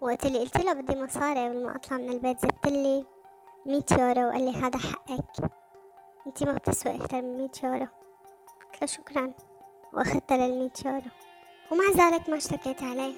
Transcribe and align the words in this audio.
وقت 0.00 0.26
اللي 0.26 0.38
قلت 0.38 0.56
له 0.56 0.72
بدي 0.72 1.02
مصاري 1.02 1.48
قبل 1.48 1.64
ما 1.64 1.76
أطلع 1.76 1.96
من 1.96 2.08
البيت 2.08 2.40
زدت 2.40 2.66
لي 2.66 3.06
100 3.66 3.82
يورو 3.92 4.28
وقال 4.28 4.44
لي 4.44 4.56
هذا 4.56 4.78
حقك. 4.78 5.50
انتي 6.26 6.44
ما 6.44 6.52
بتسوي 6.52 6.96
أكثر 6.96 7.22
من 7.22 7.36
100 7.36 7.50
يورو. 7.64 7.86
قلت 8.72 8.80
له 8.80 8.86
شكرا. 8.86 9.32
واخذت 9.92 10.32
لل 10.32 10.58
100 10.58 10.70
يورو. 10.84 11.10
ومع 11.72 12.08
ذلك 12.08 12.28
ما 12.28 12.36
اشتكيت 12.36 12.82
عليه. 12.82 13.14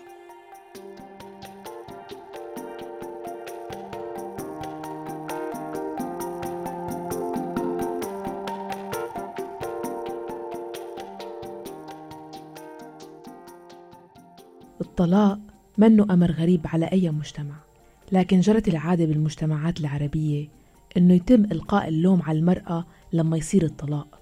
الطلاق 14.81 15.39
منه 15.79 16.07
أمر 16.11 16.31
غريب 16.31 16.61
على 16.65 16.87
أي 16.87 17.11
مجتمع 17.11 17.55
لكن 18.13 18.41
جرت 18.41 18.69
العادة 18.69 19.05
بالمجتمعات 19.05 19.81
العربية 19.81 20.49
أنه 20.97 21.15
يتم 21.15 21.45
إلقاء 21.45 21.89
اللوم 21.89 22.23
على 22.23 22.39
المرأة 22.39 22.85
لما 23.13 23.37
يصير 23.37 23.65
الطلاق. 23.65 24.21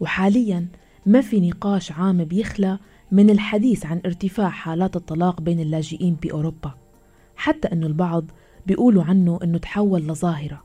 وحاليا 0.00 0.66
ما 1.06 1.20
في 1.20 1.40
نقاش 1.40 1.92
عام 1.92 2.24
بيخلى 2.24 2.78
من 3.12 3.30
الحديث 3.30 3.86
عن 3.86 4.00
ارتفاع 4.06 4.48
حالات 4.48 4.96
الطلاق 4.96 5.40
بين 5.40 5.60
اللاجئين 5.60 6.14
بأوروبا 6.14 6.74
حتى 7.36 7.68
أنه 7.68 7.86
البعض 7.86 8.24
بيقولوا 8.66 9.04
عنه 9.04 9.38
أنه 9.42 9.58
تحول 9.58 10.00
لظاهرة. 10.08 10.62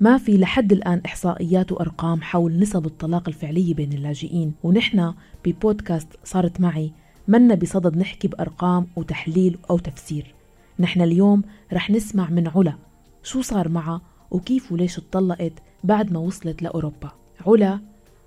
ما 0.00 0.18
في 0.18 0.38
لحد 0.38 0.72
الآن 0.72 1.00
إحصائيات 1.06 1.72
وأرقام 1.72 2.22
حول 2.22 2.58
نسب 2.58 2.86
الطلاق 2.86 3.28
الفعلية 3.28 3.74
بين 3.74 3.92
اللاجئين 3.92 4.52
ونحن 4.62 5.14
ببودكاست 5.44 6.08
صارت 6.24 6.60
معي 6.60 6.92
منا 7.28 7.54
بصدد 7.54 7.96
نحكي 7.96 8.28
بأرقام 8.28 8.86
وتحليل 8.96 9.58
أو 9.70 9.78
تفسير. 9.78 10.34
نحن 10.78 11.02
اليوم 11.02 11.42
رح 11.72 11.90
نسمع 11.90 12.30
من 12.30 12.48
علا 12.48 12.74
شو 13.22 13.42
صار 13.42 13.68
معها 13.68 14.00
وكيف 14.30 14.72
وليش 14.72 14.98
اتطلقت 14.98 15.52
بعد 15.84 16.12
ما 16.12 16.18
وصلت 16.18 16.62
لأوروبا. 16.62 17.10
علا 17.46 17.80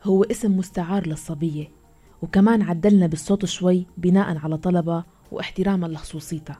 هو 0.04 0.24
اسم 0.24 0.58
مستعار 0.58 1.08
للصبية 1.08 1.68
وكمان 2.22 2.62
عدلنا 2.62 3.08
بالصوت 3.08 3.46
شوي 3.46 3.86
بناء 3.98 4.38
على 4.38 4.58
طلبها 4.58 5.06
واحتراما 5.32 5.88
لخصوصيتها. 5.88 6.60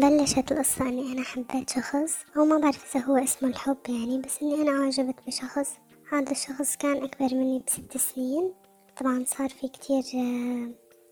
بلشت 0.00 0.52
القصة 0.52 0.88
إني 0.88 1.12
أنا 1.12 1.22
حبيت 1.22 1.70
شخص 1.70 2.16
أو 2.36 2.44
ما 2.44 2.58
بعرف 2.58 2.96
إذا 2.96 3.04
هو 3.04 3.16
اسمه 3.16 3.48
الحب 3.48 3.76
يعني 3.88 4.18
بس 4.18 4.42
إني 4.42 4.54
أنا 4.54 4.70
أعجبت 4.70 5.14
بشخص. 5.26 5.70
هذا 6.12 6.30
الشخص 6.30 6.76
كان 6.76 7.04
أكبر 7.04 7.34
مني 7.34 7.62
بست 7.66 7.96
سنين. 7.96 8.52
طبعا 9.00 9.24
صار 9.26 9.48
في 9.48 9.68
كتير 9.68 10.02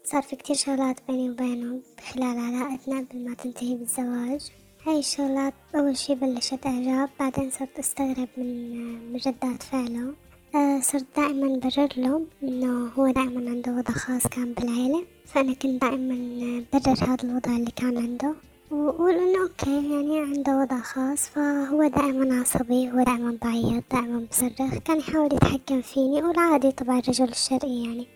صار 0.04 0.22
في 0.22 0.36
كتير 0.36 0.56
شغلات 0.56 1.00
بيني 1.08 1.30
وبينه 1.30 1.80
خلال 2.12 2.38
علاقتنا 2.38 2.98
قبل 2.98 3.28
ما 3.28 3.34
تنتهي 3.34 3.74
بالزواج. 3.74 4.50
هاي 4.86 4.98
الشغلات 4.98 5.54
أول 5.74 5.96
شي 5.96 6.14
بلشت 6.14 6.66
إعجاب 6.66 7.08
بعدين 7.20 7.50
صرت 7.50 7.78
أستغرب 7.78 8.28
من 8.36 9.16
ردات 9.16 9.62
فعله. 9.62 10.14
آه 10.54 10.80
صرت 10.80 11.06
دائما 11.16 11.58
برر 11.58 11.88
له 11.96 12.26
إنه 12.42 12.88
هو 12.88 13.10
دائما 13.10 13.50
عنده 13.50 13.72
وضع 13.72 13.94
خاص 13.94 14.26
كان 14.26 14.52
بالعيلة. 14.52 15.04
فأنا 15.26 15.52
كنت 15.52 15.82
دائما 15.82 16.64
برر 16.72 16.98
هذا 17.02 17.24
الوضع 17.24 17.56
اللي 17.56 17.70
كان 17.76 17.98
عنده. 17.98 18.34
وأقول 18.70 19.14
إنه 19.14 19.42
أوكي 19.42 19.94
يعني 19.94 20.20
عنده 20.20 20.56
وضع 20.58 20.80
خاص 20.80 21.28
فهو 21.28 21.88
دائما 21.88 22.40
عصبي 22.40 22.90
هو 22.90 23.02
دائما 23.02 23.38
بعيط 23.42 23.84
دائما 23.92 24.26
بصرخ 24.30 24.78
كان 24.84 24.98
يحاول 24.98 25.34
يتحكم 25.34 25.80
فيني 25.82 26.22
والعادي 26.22 26.72
طبعا 26.72 26.98
الرجل 26.98 27.28
الشرقي 27.28 27.84
يعني. 27.84 28.06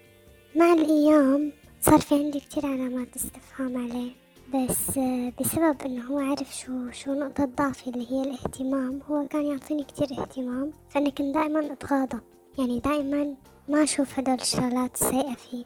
مع 0.56 0.72
الأيام 0.72 1.52
صار 1.80 2.00
في 2.00 2.14
عندي 2.14 2.40
كتير 2.40 2.66
علامات 2.66 3.16
استفهام 3.16 3.76
عليه 3.76 4.12
بس 4.54 4.98
بسبب 5.40 5.82
إنه 5.86 6.04
هو 6.04 6.18
عرف 6.18 6.56
شو 6.56 6.90
شو 6.90 7.14
نقطة 7.14 7.44
ضعفي 7.44 7.90
اللي 7.90 8.12
هي 8.12 8.22
الاهتمام 8.22 9.00
هو 9.10 9.26
كان 9.26 9.44
يعطيني 9.44 9.84
كتير 9.84 10.08
اهتمام 10.20 10.72
فأنا 10.88 11.10
كنت 11.10 11.34
دائما 11.34 11.72
أتغاضى 11.72 12.18
يعني 12.58 12.80
دائما 12.80 13.34
ما 13.68 13.82
أشوف 13.82 14.18
هدول 14.18 14.34
الشغلات 14.34 14.94
السيئة 14.94 15.34
فيه. 15.34 15.64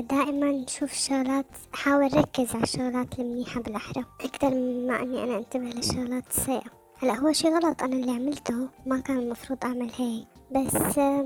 دائما 0.00 0.64
أشوف 0.68 0.92
الشغلات 0.92 1.46
احاول 1.74 2.14
ركز 2.18 2.54
على 2.54 2.62
الشغلات 2.62 3.18
المنيحة 3.18 3.60
بالأحرى. 3.60 4.04
أكتر 4.20 4.50
ما 4.86 5.02
إني 5.02 5.24
أنا 5.24 5.38
أنتبه 5.38 5.64
للشغلات 5.64 6.26
السيئة 6.30 6.70
هلأ 6.98 7.14
هو 7.14 7.32
شي 7.32 7.48
غلط. 7.48 7.82
أنا 7.82 7.96
اللي 7.96 8.10
عملته 8.12 8.68
ما 8.86 9.00
كان 9.00 9.18
المفروض 9.18 9.58
أعمل 9.64 9.90
هيك. 9.96 10.26
بس 10.50 10.98
آه، 10.98 11.24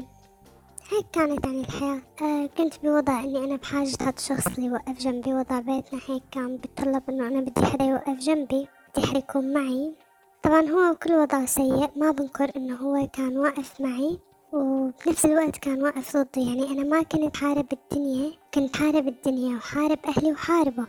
هيك 0.91 1.07
كانت 1.13 1.45
يعني 1.47 1.61
الحياة. 1.61 2.01
آه 2.23 2.47
كنت 2.47 2.75
بوضع 2.83 3.21
إني 3.21 3.39
أنا 3.39 3.57
بحاجة 3.57 3.97
هذا 4.01 4.13
الشخص 4.19 4.47
اللي 4.47 4.67
يوقف 4.67 4.99
جنبي 4.99 5.35
وضع 5.35 5.59
بيتنا 5.59 6.01
هيك. 6.09 6.23
كان 6.31 6.57
بتطلب 6.57 7.03
إنه 7.09 7.29
أنا 7.29 7.41
بدي 7.41 7.67
حدا 7.67 7.85
يوقف 7.85 8.19
جنبي 8.19 8.69
بدي 8.97 9.07
حدا 9.07 9.19
يكون 9.19 9.53
معي. 9.53 9.95
طبعا 10.43 10.61
هو 10.61 10.95
كل 10.95 11.13
وضع 11.13 11.45
سيء. 11.45 11.91
ما 11.97 12.11
بنكر 12.11 12.51
إنه 12.57 12.77
هو 12.77 13.09
كان 13.13 13.39
واقف 13.39 13.81
معي. 13.81 14.19
وبنفس 14.53 15.25
الوقت 15.25 15.57
كان 15.57 15.83
واقف 15.83 16.17
ضدي 16.17 16.47
يعني 16.47 16.67
أنا 16.71 16.83
ما 16.85 17.03
كنت 17.03 17.37
حارب 17.37 17.67
الدنيا 17.73 18.33
كنت 18.55 18.77
حارب 18.77 19.09
الدنيا 19.09 19.57
وحارب 19.57 19.99
أهلي 20.09 20.33
وحاربه. 20.33 20.87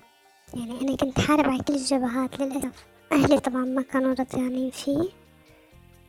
يعني 0.53 0.81
أنا 0.81 0.95
كنت 0.95 1.19
حارب 1.19 1.45
على 1.49 1.63
كل 1.63 1.73
الجبهات 1.73 2.39
للأسف. 2.39 2.85
أهلي 3.11 3.39
طبعا 3.39 3.65
ما 3.65 3.81
كانوا 3.81 4.13
راضيانين 4.19 4.71
فيه. 4.71 5.09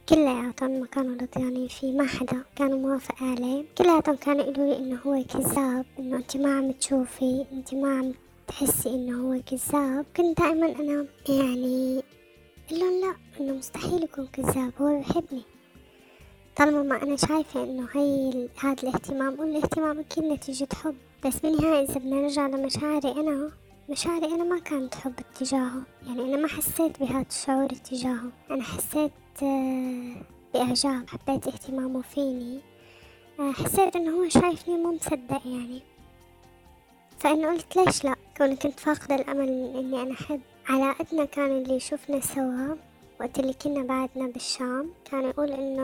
كلياتهم 0.09 0.81
ما 0.81 0.87
كانوا 0.87 1.17
راضيانين 1.21 1.69
فيه. 1.69 1.93
ما 1.93 2.07
حدا 2.07 2.45
كانوا 2.57 2.79
موافق 2.79 3.23
عليه. 3.23 3.65
كلياتهم 3.79 4.17
كانوا 4.17 4.43
يقولوا 4.45 4.75
لي 4.75 4.77
إنه 4.77 4.99
هو 5.07 5.25
كذاب 5.25 5.87
إنه 5.99 6.17
أنت 6.17 6.37
ما 6.37 6.59
عم 6.59 6.73
تشوفي 6.73 7.47
أنت 7.53 7.75
ما 7.75 7.99
عم 7.99 8.15
تحسي 8.49 8.89
إنه 8.89 9.23
هو 9.23 9.41
كذاب. 9.47 10.07
كنت 10.17 10.41
دائما 10.41 10.67
أنا 10.67 11.07
يعني 11.29 12.03
لهم 12.71 13.01
لا 13.01 13.15
إنه 13.41 13.53
مستحيل 13.53 14.05
يكون 14.05 14.27
كذاب 14.27 14.73
هو 14.81 15.01
بحبني 15.01 15.43
طالما 16.57 16.83
ما 16.83 17.03
أنا 17.03 17.17
شايفة 17.17 17.65
إنه 17.65 17.89
هي 17.93 18.49
هذا 18.61 18.83
الاهتمام 18.83 19.41
والاهتمام 19.41 19.99
أكيد 19.99 20.25
نتيجة 20.25 20.69
حب 20.75 20.95
بس 21.27 21.39
بالنهاية 21.41 21.85
إذا 21.85 21.95
بدنا 21.95 22.17
نرجع 22.21 22.47
لمشاعري 22.47 23.13
أنا 23.13 23.51
مشاعري 23.91 24.27
أنا 24.27 24.45
ما 24.45 24.59
كانت 24.59 24.95
حب 24.95 25.13
اتجاهه. 25.19 25.83
يعني 26.07 26.23
أنا 26.23 26.37
ما 26.37 26.49
حسيت 26.49 27.01
بهذا 27.01 27.27
الشعور 27.31 27.65
اتجاهه. 27.65 28.31
أنا 28.51 28.63
حسيت 28.63 29.13
آه، 29.43 30.15
بإعجاب 30.55 31.09
حبيت 31.09 31.47
اهتمامه 31.47 32.03
فيني. 32.03 32.61
آه، 33.41 33.53
حسيت 33.53 33.97
إنه 33.97 34.11
هو 34.11 34.29
شايفني 34.29 34.77
مو 34.77 34.93
مصدق 34.93 35.43
يعني. 35.45 35.83
فإنه 37.19 37.49
قلت 37.51 37.77
ليش 37.77 38.05
لأ؟ 38.05 38.15
كوني 38.37 38.57
كنت 38.57 38.81
فاقدة 38.81 39.15
الأمل 39.15 39.49
إني 39.49 40.03
أنا 40.03 40.13
أحب 40.13 40.41
علاقتنا 40.69 41.25
كان 41.25 41.51
اللي 41.51 41.75
يشوفنا 41.75 42.21
سوا. 42.21 42.77
وقت 43.23 43.39
اللي 43.39 43.53
كنا 43.53 43.83
بعدنا 43.83 44.27
بالشام 44.33 44.91
كان 45.05 45.25
يقول 45.25 45.51
إنه 45.51 45.83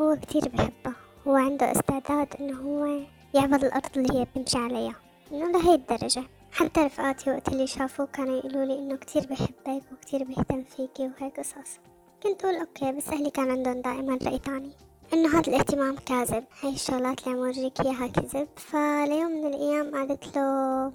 هو 0.00 0.16
كتير 0.16 0.48
بحبه. 0.48 0.94
هو 1.26 1.36
عنده 1.36 1.72
استعداد 1.72 2.28
إنه 2.40 2.56
هو 2.60 3.00
يعبد 3.34 3.64
الأرض 3.64 3.96
اللي 3.96 4.18
هي 4.18 4.24
بتمشي 4.24 4.58
عليها. 4.58 4.94
إنه 5.32 5.50
لهي 5.50 5.74
الدرجة. 5.74 6.22
حتى 6.52 6.80
رفقاتي 6.80 7.30
وقت 7.30 7.48
اللي 7.48 7.66
شافوه 7.66 8.06
كانوا 8.06 8.38
يقولوا 8.38 8.64
لي 8.64 8.78
إنه 8.78 8.96
كتير 8.96 9.26
بحبك 9.30 9.82
وكتير 9.92 10.24
بيهتم 10.24 10.62
فيكي 10.62 11.10
وهيك 11.20 11.40
قصص. 11.40 11.78
كنت 12.22 12.44
أقول 12.44 12.56
أوكي 12.56 12.92
بس 12.92 13.08
أهلي 13.08 13.30
كان 13.30 13.50
عندهم 13.50 13.80
دائما 13.80 14.18
رأي 14.26 14.38
تاني. 14.38 14.72
إنه 15.12 15.28
هذا 15.38 15.48
الاهتمام 15.48 15.96
كاذب. 15.96 16.44
هاي 16.62 16.72
الشغلات 16.72 17.20
اللي 17.20 17.30
عم 17.32 17.38
ورجيك 17.38 17.80
إياها 17.80 18.06
كذب. 18.06 18.48
فليوم 18.56 19.32
من 19.32 19.46
الأيام 19.46 19.94
قالت 19.94 20.36
له 20.36 20.92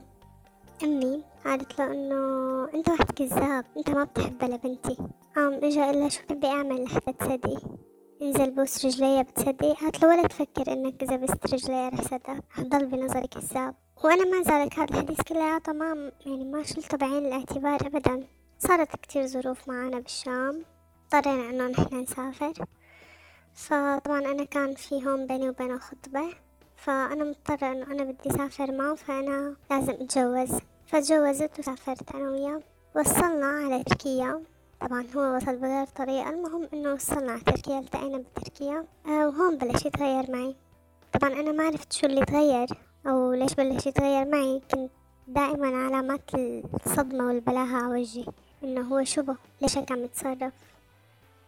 أمي 0.83 1.23
قالت 1.45 1.79
له 1.79 1.91
إنه 1.91 2.69
أنت 2.73 2.89
واحد 2.89 3.11
كذاب 3.11 3.65
أنت 3.77 3.89
ما 3.89 4.03
بتحبها 4.03 4.49
لبنتي. 4.49 4.97
قام 5.35 5.53
إجا 5.53 5.85
قال 5.85 6.11
شو 6.11 6.21
بدي 6.29 6.47
أعمل؟ 6.47 6.83
لحتى 6.83 7.13
تصدقي 7.13 7.57
انزل 8.21 8.51
بوس 8.51 8.85
رجليها 8.85 9.21
بتصدقي 9.21 9.73
قالت 9.73 10.03
له 10.03 10.09
ولا 10.09 10.27
تفكر 10.27 10.73
إنك 10.73 11.03
إذا 11.03 11.15
بست 11.15 11.53
رجليها 11.53 11.89
رح 11.89 12.01
صدق 12.01 12.39
حضل 12.49 12.85
بنظري 12.85 13.27
كذاب 13.27 13.75
وأنا 14.03 14.23
مع 14.25 14.41
ذلك 14.41 14.79
هذا 14.79 14.89
الحديث 14.93 15.21
كلياته 15.21 15.73
ما 15.73 16.11
يعني 16.25 16.45
ما 16.45 16.63
شلته 16.63 16.97
بعين 16.97 17.25
الاعتبار 17.25 17.87
أبدا. 17.87 18.27
صارت 18.59 18.95
كتير 18.95 19.27
ظروف 19.27 19.69
معانا 19.69 19.99
بالشام. 19.99 20.65
اضطرينا 21.13 21.49
إنه 21.49 21.67
نحن 21.67 21.95
نسافر. 21.95 22.53
فطبعا 23.53 24.19
أنا 24.19 24.43
كان 24.43 24.75
في 24.75 25.07
هون 25.07 25.27
بيني 25.27 25.49
وبينه 25.49 25.79
خطبة. 25.79 26.46
فأنا 26.77 27.23
مضطرة 27.23 27.71
إنه 27.71 27.91
أنا 27.91 28.03
بدي 28.03 28.29
أسافر 28.29 28.71
معه 28.71 28.95
فأنا 28.95 29.55
لازم 29.71 29.93
أتجوز. 29.93 30.59
فتجوزت 30.87 31.59
وسافرت 31.59 32.15
أنا 32.15 32.29
وياه. 32.29 32.61
وصلنا 32.95 33.45
على 33.45 33.83
تركيا. 33.83 34.43
طبعا 34.81 35.05
هو 35.15 35.35
وصل 35.35 35.55
بغير 35.55 35.85
طريقة. 35.85 36.29
المهم 36.29 36.69
إنه 36.73 36.93
وصلنا 36.93 37.31
على 37.31 37.41
تركيا 37.41 37.79
التقينا 37.79 38.17
بتركيا. 38.17 38.85
آه 39.05 39.27
وهون 39.27 39.57
بلش 39.57 39.85
يتغير 39.85 40.31
معي. 40.31 40.55
طبعا 41.13 41.33
أنا 41.33 41.51
ما 41.51 41.63
عرفت 41.63 41.93
شو 41.93 42.07
اللي 42.07 42.25
تغير 42.25 42.67
أو 43.07 43.33
ليش 43.33 43.53
بلش 43.53 43.87
يتغير 43.87 44.27
معي. 44.27 44.61
كنت 44.71 44.89
دائما 45.27 45.85
علامات 45.85 46.35
الصدمة 46.85 47.27
والبلاهة 47.27 47.77
على 47.77 48.01
وجهي. 48.01 48.25
إنه 48.63 48.81
هو 48.81 49.03
شبه 49.03 49.35
ليش 49.61 49.77
هيك 49.77 49.91
عم 49.91 50.03
يتصرف. 50.03 50.53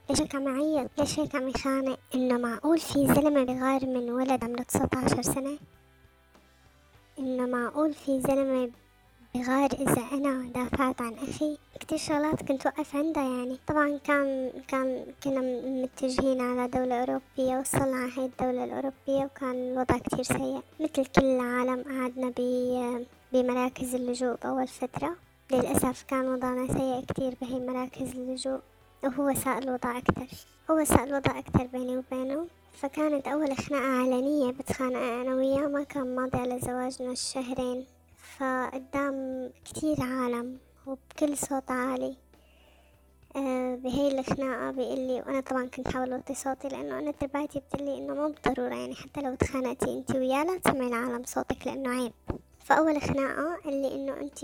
ليش 0.10 0.22
هيك 0.22 0.36
عم 0.36 0.48
يعيط 0.48 0.92
ليش 0.98 1.20
هيك 1.20 1.36
عم 1.36 1.48
يخانق 1.48 2.00
إنه 2.16 2.38
معقول 2.38 2.80
في 2.80 3.08
زلمة 3.08 3.44
بغار 3.44 3.86
من 3.86 4.12
ولد 4.12 4.44
عمره 4.44 4.64
تسعة 4.64 4.90
عشر 4.94 5.22
سنة؟ 5.22 5.58
إنه 7.20 7.46
معقول 7.46 7.94
في 7.94 8.22
زلمة 8.22 8.72
بغار 9.36 9.72
إذا 9.74 10.02
أنا 10.12 10.50
دافعت 10.56 11.02
عن 11.02 11.14
أخي؟ 11.14 11.58
كتير 11.80 11.98
شغلات 11.98 12.44
كنت 12.44 12.66
وقف 12.66 12.96
عندها 12.96 13.24
يعني. 13.24 13.58
طبعا 13.68 13.98
كان 13.98 14.52
كان 14.68 15.06
كنا 15.24 15.42
متجهين 15.84 16.42
على 16.42 16.68
دولة 16.68 16.96
أوروبية 17.00 17.58
وصلنا 17.60 17.98
على 17.98 18.12
هاي 18.18 18.26
الدولة 18.26 18.64
الأوروبية 18.64 19.26
وكان 19.26 19.56
الوضع 19.72 19.98
كتير 19.98 20.24
سيء. 20.24 20.62
مثل 20.80 21.06
كل 21.06 21.26
العالم 21.26 21.84
قعدنا 21.84 22.34
بمراكز 23.34 23.96
اللجوء 23.96 24.36
بأول 24.44 24.68
فترة. 24.68 25.16
للأسف 25.52 26.04
كان 26.04 26.28
وضعنا 26.28 26.68
سيء 26.68 27.06
كتير 27.06 27.36
بهي 27.42 27.60
مراكز 27.60 28.12
اللجوء. 28.12 28.60
وهو 29.04 29.34
ساء 29.34 29.58
الوضع 29.58 29.98
أكتر 29.98 30.28
هو 30.72 30.84
ساء 30.84 31.04
الوضع 31.04 31.40
أكتر 31.40 31.68
بيني 31.68 31.98
وبينه. 31.98 32.48
فكانت 32.74 33.28
أول 33.28 33.58
خناقة 33.58 34.02
علنية 34.02 34.52
بتخانق 34.52 34.98
أنا 34.98 35.36
وياه 35.36 35.68
ما 35.68 35.84
كان 35.84 36.16
ماضي 36.16 36.38
على 36.38 36.60
زواجنا 36.60 37.12
الشهرين 37.12 37.86
فقدام 38.38 39.50
كتير 39.66 39.98
عالم 40.02 40.58
وبكل 40.88 41.38
صوت 41.38 41.72
عالي. 41.72 42.16
آه 43.36 43.76
بهي 43.76 44.20
الخناقة 44.20 44.72
بيقلي 44.72 45.24
وأنا 45.28 45.42
طبعا 45.42 45.66
كنت 45.66 45.88
حاول 45.88 46.14
أوطي 46.14 46.36
صوتي 46.36 46.68
لأنه 46.68 47.00
أنا 47.00 47.12
تربايتي 47.12 47.60
بتقلي 47.60 47.98
إنه 47.98 48.14
مو 48.14 48.28
بالضرورة 48.28 48.76
يعني 48.76 48.96
حتى 48.96 49.22
لو 49.22 49.36
تخانقتي 49.36 49.94
أنتي 49.98 50.18
وياه 50.18 50.44
لا 50.44 50.58
تسمعي 50.58 50.88
العالم 50.88 51.24
صوتك 51.26 51.68
لأنه 51.68 51.90
عيب. 51.90 52.14
فأول 52.60 53.02
خناقة 53.02 53.56
قال 53.66 53.82
لي 53.82 53.96
إنه 53.96 54.14
أنت. 54.22 54.44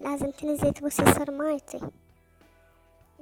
لازم 0.00 0.30
تنزلي 0.30 0.72
تبوسي 0.72 1.04
صرمايتي 1.14 1.80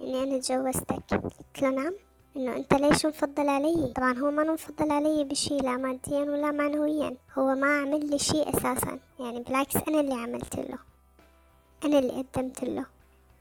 إني 0.01 0.23
أنا 0.23 0.39
تجوزتك 0.39 1.15
قلت 1.15 1.63
له 1.63 1.71
نعم. 1.71 1.95
إنه 2.37 2.57
أنت 2.57 2.75
ليش 2.75 3.07
مفضل 3.07 3.49
علي؟ 3.49 3.93
طبعا 3.97 4.19
هو 4.19 4.31
ما 4.31 4.45
مفضل 4.45 4.93
علي 4.93 5.25
بشي 5.25 5.57
لا 5.57 5.77
ماديا 5.77 6.21
ولا 6.21 6.51
معنويا. 6.51 7.17
هو 7.39 7.55
ما 7.55 7.81
عمل 7.81 8.11
لي 8.11 8.19
شي 8.19 8.43
أساسا. 8.43 8.99
يعني 9.21 9.41
بالعكس 9.41 9.77
أنا 9.89 10.01
اللي 10.01 10.15
عملت 10.15 10.57
له. 10.57 10.79
أنا 11.85 11.99
اللي 11.99 12.25
قدمت 12.33 12.65
له. 12.65 12.87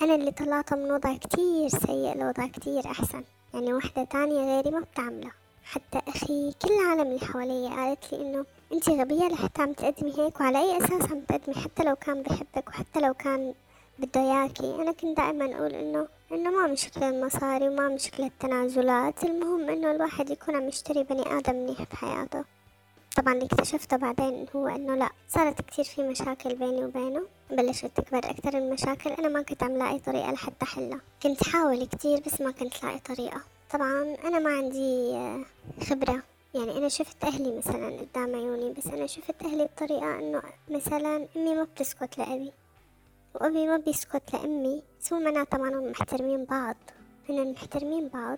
أنا 0.02 0.16
اللي 0.16 0.32
طلعته 0.32 0.76
من 0.76 0.92
وضع 0.92 1.18
كتير 1.18 1.68
سيء 1.70 2.18
لوضع 2.18 2.48
كتير 2.48 2.86
أحسن. 2.86 3.24
يعني 3.54 3.74
وحدة 3.74 4.04
تانية 4.04 4.56
غيري 4.56 4.72
ما 4.72 4.80
بتعمله 4.80 5.32
حتى 5.64 6.00
أخي 6.08 6.54
كل 6.62 6.74
العالم 6.74 7.02
اللي 7.02 7.20
حواليا 7.20 7.70
قالت 7.70 8.14
لي 8.14 8.22
إنه 8.22 8.46
أنت 8.74 8.90
غبية 8.90 9.28
لحتى 9.28 9.62
عم 9.62 9.74
تقدمي 9.74 10.14
هيك 10.18 10.40
وعلى 10.40 10.58
أي 10.58 10.78
أساس 10.78 11.12
عم 11.12 11.20
تقدمي 11.22 11.56
حتى 11.56 11.84
لو 11.84 11.96
كان 11.96 12.22
بحبك 12.22 12.70
وحتى 12.70 13.00
لو 13.00 13.14
كان 13.14 13.54
بده 14.00 14.22
ياكي 14.22 14.76
أنا 14.76 14.92
كنت 14.92 15.18
دائما 15.18 15.46
أقول 15.58 15.74
إنه 15.74 16.08
إنه 16.32 16.50
ما 16.52 16.68
مشكلة 16.68 17.10
المصاري 17.10 17.70
وما 17.70 17.88
مشكلة 17.90 18.26
التنازلات 18.28 19.24
المهم 19.24 19.70
إنه 19.70 19.92
الواحد 19.92 20.30
يكون 20.30 20.56
عم 20.56 20.68
يشتري 20.68 21.04
بني 21.04 21.38
آدم 21.38 21.56
منيح 21.56 21.82
بحياته 21.92 22.44
طبعا 23.18 23.34
اللي 23.34 23.46
اكتشفته 23.46 23.98
بعدين 23.98 24.46
هو 24.56 24.68
إنه 24.68 24.96
لأ 24.96 25.10
صارت 25.30 25.62
كتير 25.62 25.86
في 25.86 26.04
مشاكل 26.04 26.56
بيني 26.56 26.86
وبينه 26.86 27.22
بلشت 27.52 27.86
تكبر 27.86 28.22
أكتر 28.30 28.58
المشاكل 28.58 29.10
أنا 29.10 29.28
ما 29.30 29.42
كنت 29.42 29.64
عم 29.64 29.78
لاقي 29.78 30.00
طريقة 30.00 30.32
لحتى 30.32 30.64
أحلها 30.64 31.00
كنت 31.24 31.44
حاول 31.50 31.86
كتير 31.86 32.20
بس 32.26 32.42
ما 32.42 32.52
كنت 32.52 32.84
لاقي 32.84 33.00
طريقة. 33.00 33.42
طبعا 33.72 34.16
أنا 34.24 34.40
ما 34.40 34.50
عندي 34.50 35.16
آه، 35.16 35.46
خبرة. 35.90 36.24
يعني 36.56 36.78
أنا 36.78 36.90
شفت 36.90 37.24
أهلي 37.24 37.58
مثلا 37.58 37.88
قدام 37.88 38.36
عيوني 38.36 38.74
بس 38.74 38.88
أنا 38.88 39.08
شفت 39.08 39.44
أهلي 39.44 39.66
بطريقة 39.66 40.20
إنه 40.20 40.42
مثلا 40.70 41.28
أمي 41.36 41.56
ما 41.56 41.64
بتسكت 41.64 42.18
لأبي. 42.18 42.52
وأبي 43.36 43.68
ما 43.68 43.78
بيسكت 43.78 44.34
لأمي. 44.34 44.84
سو 45.00 45.20
معناتها 45.20 45.58
ما 45.58 45.90
محترمين 45.90 46.46
بعض. 46.46 46.76
هن 47.30 47.52
محترمين 47.52 48.08
بعض. 48.08 48.38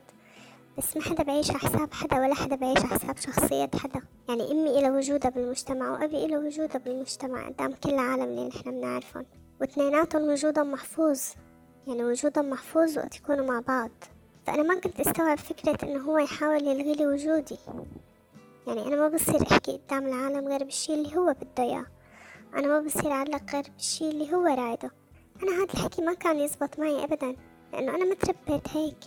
بس 0.77 0.97
ما 0.97 1.03
حدا 1.03 1.23
بعيش 1.23 1.49
على 1.49 1.59
حساب 1.59 1.93
حدا 1.93 2.19
ولا 2.19 2.33
حدا 2.33 2.55
بعيش 2.55 2.77
على 2.77 2.87
حساب 2.87 3.17
شخصية 3.17 3.69
حدا. 3.83 4.01
يعني 4.29 4.51
أمي 4.51 4.79
إلى 4.79 4.89
وجودها 4.89 5.29
بالمجتمع 5.29 5.91
وأبي 5.91 6.25
إلى 6.25 6.37
وجودها 6.37 6.77
بالمجتمع. 6.77 7.47
قدام 7.47 7.73
كل 7.73 7.89
العالم 7.89 8.23
اللي 8.23 8.47
نحن 8.47 8.71
بنعرفهم. 8.71 9.25
واثنيناتهم 9.61 10.21
وجودهم 10.21 10.71
محفوظ. 10.71 11.21
يعني 11.87 12.03
وجودهم 12.03 12.49
محفوظ 12.49 12.97
وقت 12.97 13.15
يكونوا 13.15 13.45
مع 13.45 13.59
بعض. 13.59 13.91
فأنا 14.45 14.63
ما 14.63 14.79
كنت 14.79 14.99
أستوعب 14.99 15.37
فكرة 15.37 15.77
إنه 15.83 15.99
هو 15.99 16.17
يحاول 16.17 16.67
يلغي 16.67 16.93
لي 16.93 17.07
وجودي. 17.07 17.57
يعني 18.67 18.87
أنا 18.87 18.95
ما 18.95 19.07
بصير 19.07 19.41
أحكي 19.51 19.79
قدام 19.87 20.07
العالم 20.07 20.47
غير 20.47 20.63
بالشي 20.63 20.93
اللي 20.93 21.17
هو 21.17 21.35
بده 21.41 21.63
إياه. 21.63 21.85
أنا 22.55 22.67
ما 22.67 22.79
بصير 22.79 23.11
أعلق 23.11 23.51
غير 23.53 23.63
بالشي 23.75 24.09
اللي 24.09 24.33
هو 24.33 24.45
رايده. 24.45 24.91
أنا 25.43 25.51
هذا 25.51 25.73
الحكي 25.73 26.01
ما 26.01 26.13
كان 26.13 26.39
يزبط 26.39 26.79
معي 26.79 27.03
أبدا 27.03 27.35
لأنه 27.73 27.95
أنا 27.95 28.05
ما 28.05 28.15
تربيت 28.15 28.67
هيك. 28.69 28.97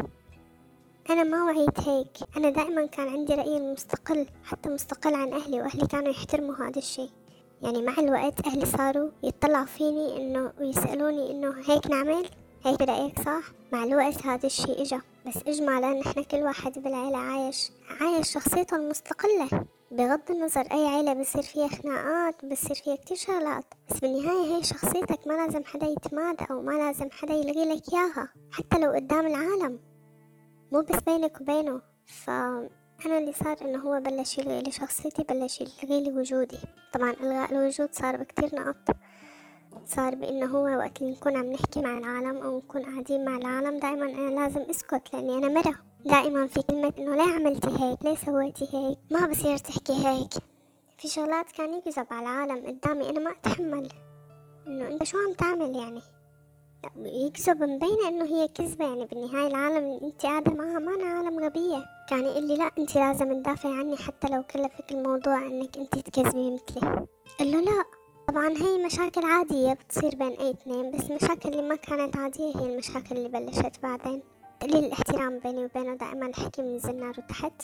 أنا 1.11 1.25
ما 1.25 1.45
وعيت 1.45 1.81
هيك. 1.81 2.17
أنا 2.37 2.51
دائما 2.51 2.87
كان 2.87 3.09
عندي 3.09 3.35
رأيي 3.35 3.57
المستقل 3.57 4.27
حتى 4.45 4.69
مستقل 4.69 5.15
عن 5.15 5.33
أهلي 5.33 5.61
وأهلي 5.61 5.87
كانوا 5.87 6.11
يحترموا 6.11 6.55
هذا 6.55 6.79
الشي. 6.79 7.11
يعني 7.63 7.83
مع 7.83 7.95
الوقت 7.99 8.47
أهلي 8.47 8.67
صاروا 8.67 9.11
يطلعوا 9.23 9.67
فيني 9.67 10.17
إنه 10.17 10.53
ويسألوني 10.61 11.31
إنه 11.31 11.55
هيك 11.67 11.87
نعمل؟ 11.87 12.29
هيك 12.65 12.79
برأيك 12.79 13.19
صح؟ 13.19 13.43
مع 13.73 13.85
الوقت 13.85 14.27
هذا 14.27 14.47
الشي 14.47 14.83
إجا. 14.83 15.01
بس 15.27 15.37
إجمالا 15.47 16.01
نحن 16.01 16.23
كل 16.23 16.37
واحد 16.37 16.79
بالعيلة 16.79 17.19
عايش 17.19 17.71
عايش 18.01 18.33
شخصيته 18.33 18.77
المستقلة. 18.77 19.65
بغض 19.91 20.31
النظر 20.31 20.61
أي 20.61 20.87
عيلة 20.87 21.13
بصير 21.13 21.43
فيها 21.43 21.69
خناقات 21.69 22.45
بصير 22.45 22.77
فيها 22.77 22.97
كتير 22.97 23.17
شغلات. 23.17 23.65
بس 23.91 24.01
بالنهاية 24.01 24.57
هي 24.57 24.63
شخصيتك 24.63 25.27
ما 25.27 25.33
لازم 25.33 25.65
حدا 25.65 25.87
يتمادى 25.87 26.45
أو 26.51 26.63
ما 26.63 26.73
لازم 26.73 27.11
حدا 27.11 27.35
يلغي 27.35 27.75
لك 27.75 27.83
إياها 27.93 28.29
حتى 28.51 28.79
لو 28.79 28.93
قدام 28.93 29.27
العالم. 29.27 29.81
مو 30.73 30.81
بس 30.81 31.01
بينك 31.07 31.41
وبينه. 31.41 31.81
فأنا 32.07 32.69
اللي 33.19 33.33
صار 33.33 33.57
إنه 33.63 33.79
هو 33.79 34.01
بلش 34.01 34.39
يلغي 34.39 34.63
لي 34.63 34.71
شخصيتي 34.71 35.23
بلش 35.23 35.61
يلغي 35.61 36.01
لي 36.01 36.13
وجودي. 36.13 36.59
طبعا 36.93 37.11
إلغاء 37.11 37.53
الوجود 37.53 37.89
صار 37.93 38.17
بكتير 38.17 38.51
نقط. 38.55 38.97
صار 39.87 40.15
بإنه 40.15 40.47
هو 40.47 40.79
وقت 40.79 41.03
اللي 41.03 41.13
نكون 41.13 41.37
عم 41.37 41.53
نحكي 41.53 41.81
مع 41.81 41.99
العالم 41.99 42.37
أو 42.37 42.59
نكون 42.59 42.83
قاعدين 42.83 43.25
مع 43.25 43.37
العالم 43.37 43.79
دائما 43.79 44.05
أنا 44.05 44.41
لازم 44.41 44.61
أسكت 44.61 45.03
لأني 45.13 45.39
أنا 45.39 45.49
مرة. 45.49 45.75
دائما 46.09 46.47
في 46.47 46.63
كلمة 46.63 46.93
إنه 46.99 47.17
ليه 47.17 47.33
عملتي 47.35 47.69
هيك 47.69 48.05
ليه 48.05 48.15
سويتي 48.15 48.69
هيك 48.73 48.99
ما 49.11 49.27
بصير 49.27 49.57
تحكي 49.57 49.93
هيك. 49.93 50.33
في 50.99 51.09
شغلات 51.09 51.53
كان 51.53 51.75
يكذب 51.75 52.07
على 52.11 52.23
العالم 52.23 52.67
قدامي 52.67 53.11
أنا 53.11 53.21
ما 53.21 53.31
أتحمل. 53.31 53.89
إنه 54.67 54.89
أنت 54.89 55.05
شو 55.05 55.19
عم 55.19 55.33
تعمل 55.35 55.77
يعني؟ 55.77 56.01
يكذب 57.27 57.63
مبينة 57.63 58.09
إنه 58.09 58.25
هي 58.25 58.49
كذبة 58.49 58.85
يعني 58.89 59.05
بالنهاية 59.07 59.47
العالم 59.47 59.77
اللي 59.77 60.07
أنت 60.07 60.23
قاعدة 60.23 60.53
معها 60.53 60.79
ما 60.79 60.95
أنا 60.95 61.05
عالم 61.05 61.39
غبية. 61.45 61.85
كان 62.09 62.25
يقول 62.25 62.49
لي 62.49 62.57
لا 62.57 62.71
أنت 62.79 62.95
لازم 62.97 63.33
تدافعي 63.43 63.73
عني 63.73 63.97
حتى 63.97 64.29
لو 64.29 64.43
كلفك 64.43 64.93
الموضوع 64.93 65.39
إنك 65.47 65.79
أنت 65.79 65.99
تكذبي 65.99 66.51
مثلي. 66.51 67.07
قال 67.39 67.53
له 67.53 67.61
لا. 67.61 67.85
طبعا 68.29 68.49
هي 68.49 68.85
مشاكل 68.87 69.25
عادية 69.25 69.73
بتصير 69.73 70.15
بين 70.15 70.33
أي 70.41 70.51
اثنين 70.51 70.91
بس 70.91 71.11
المشاكل 71.11 71.49
اللي 71.49 71.63
ما 71.69 71.75
كانت 71.77 72.17
عادية 72.17 72.57
هي 72.57 72.73
المشاكل 72.73 73.17
اللي 73.17 73.29
بلشت 73.29 73.83
بعدين. 73.83 74.23
تقليل 74.61 74.85
الاحترام 74.85 75.39
بيني 75.39 75.65
وبينه 75.65 75.95
دائما 75.95 76.27
الحكي 76.27 76.63
من 76.63 76.75
الزنار 76.75 77.15
وتحت. 77.19 77.63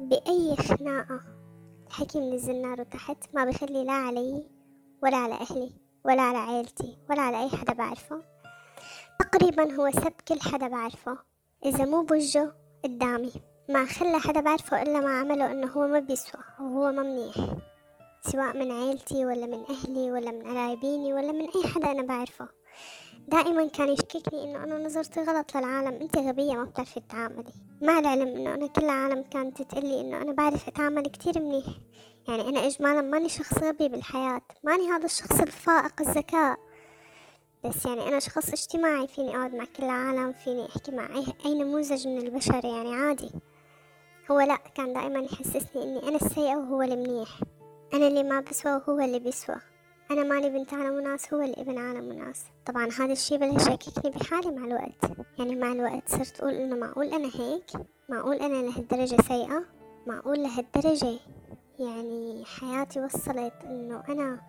بأي 0.00 0.56
خناقة 0.56 1.20
الحكي 1.86 2.20
من 2.20 2.32
الزنار 2.32 2.80
وتحت 2.80 3.16
ما 3.34 3.44
بخلي 3.44 3.84
لا 3.84 3.92
علي 3.92 4.50
ولا 5.02 5.16
على 5.16 5.34
أهلي 5.34 5.72
ولا 6.04 6.22
على 6.22 6.38
عيلتي 6.38 6.98
ولا 7.10 7.22
على 7.22 7.42
أي 7.42 7.48
حدا 7.48 7.72
بعرفه. 7.72 8.22
تقريبا 9.18 9.74
هو 9.74 9.90
سب 9.90 10.12
كل 10.28 10.40
حدا 10.40 10.68
بعرفه 10.68 11.18
إذا 11.64 11.84
مو 11.84 12.02
بوجهه 12.02 12.54
قدامي. 12.84 13.32
ما 13.68 13.84
خلى 13.84 14.18
حدا 14.18 14.40
بعرفه 14.40 14.82
إلا 14.82 15.00
ما 15.00 15.18
عمله 15.18 15.52
إنه 15.52 15.66
هو 15.66 15.86
ما 15.86 15.98
بيسوى 15.98 16.40
وهو 16.60 16.92
ما 16.92 17.02
منيح. 17.02 17.34
سواء 18.20 18.56
من 18.56 18.72
عيلتي 18.72 19.26
ولا 19.26 19.46
من 19.46 19.64
أهلي 19.70 20.12
ولا 20.12 20.30
من 20.30 20.42
قرايبيني 20.42 21.14
ولا 21.14 21.32
من 21.32 21.48
أي 21.56 21.70
حدا 21.74 21.90
أنا 21.92 22.02
بعرفه. 22.02 22.48
دائما 23.28 23.68
كان 23.68 23.88
يشككني 23.88 24.44
إنه 24.44 24.64
أنا 24.64 24.78
نظرتي 24.78 25.20
غلط 25.20 25.56
للعالم. 25.56 26.02
أنت 26.02 26.18
غبية 26.18 26.52
ما 26.52 26.64
بتعرفي 26.64 27.00
تتعاملي 27.00 27.52
مع 27.82 27.98
العلم 27.98 28.28
إنه 28.28 28.54
أنا 28.54 28.66
كل 28.66 28.84
العالم 28.84 29.22
كانت 29.22 29.62
تقلي 29.62 30.00
إنه 30.00 30.22
أنا 30.22 30.32
بعرف 30.32 30.68
أتعامل 30.68 31.02
كتير 31.02 31.42
منيح. 31.42 31.66
يعني 32.28 32.48
أنا 32.48 32.66
اجمالا 32.66 33.00
ماني 33.00 33.28
شخص 33.28 33.58
غبي 33.58 33.88
بالحياة. 33.88 34.40
ماني 34.64 34.88
هذا 34.88 35.04
الشخص 35.04 35.40
الفائق 35.40 36.00
الذكاء. 36.00 36.58
بس 37.64 37.86
يعني 37.86 38.08
أنا 38.08 38.18
شخص 38.18 38.48
اجتماعي 38.52 39.06
فيني 39.06 39.36
أقعد 39.36 39.54
مع 39.54 39.64
كل 39.64 39.84
العالم 39.84 40.32
فيني 40.32 40.66
أحكي 40.66 40.92
مع 40.92 41.08
أي 41.46 41.54
نموذج 41.54 42.08
من 42.08 42.18
البشر 42.18 42.64
يعني 42.64 42.94
عادي. 42.94 43.30
هو 44.30 44.40
لا 44.40 44.56
كان 44.56 44.92
دائما 44.92 45.18
يحسسني 45.18 45.82
إني 45.82 46.08
أنا 46.08 46.16
السيئة 46.16 46.56
وهو 46.56 46.82
المنيح 46.82 47.28
أنا 47.94 48.06
اللي 48.06 48.22
ما 48.22 48.40
بسوى 48.40 48.72
وهو 48.72 49.00
اللي 49.00 49.18
بيسوى. 49.18 49.56
أنا 50.10 50.22
ماني 50.22 50.50
بنت 50.50 50.74
عالم 50.74 50.94
وناس 50.94 51.34
هو 51.34 51.40
اللي 51.40 51.54
ابن 51.62 51.78
عالم 51.78 52.08
وناس 52.08 52.44
طبعا 52.66 52.86
هذا 52.86 53.12
الشي 53.12 53.38
بلش 53.38 53.66
يشككني 53.66 54.10
بحالي 54.10 54.50
مع 54.50 54.64
الوقت. 54.64 55.26
يعني 55.38 55.56
مع 55.56 55.72
الوقت 55.72 56.08
صرت 56.08 56.40
أقول 56.40 56.54
إنه 56.54 56.76
معقول 56.76 57.06
أنا 57.06 57.28
هيك 57.34 57.70
معقول 58.08 58.36
أنا 58.36 58.62
لهالدرجة 58.68 59.22
سيئة 59.22 59.64
معقول 60.06 60.42
لهالدرجة 60.42 61.18
يعني 61.78 62.44
حياتي 62.44 63.00
وصلت 63.00 63.54
إنه 63.64 64.02
أنا 64.08 64.40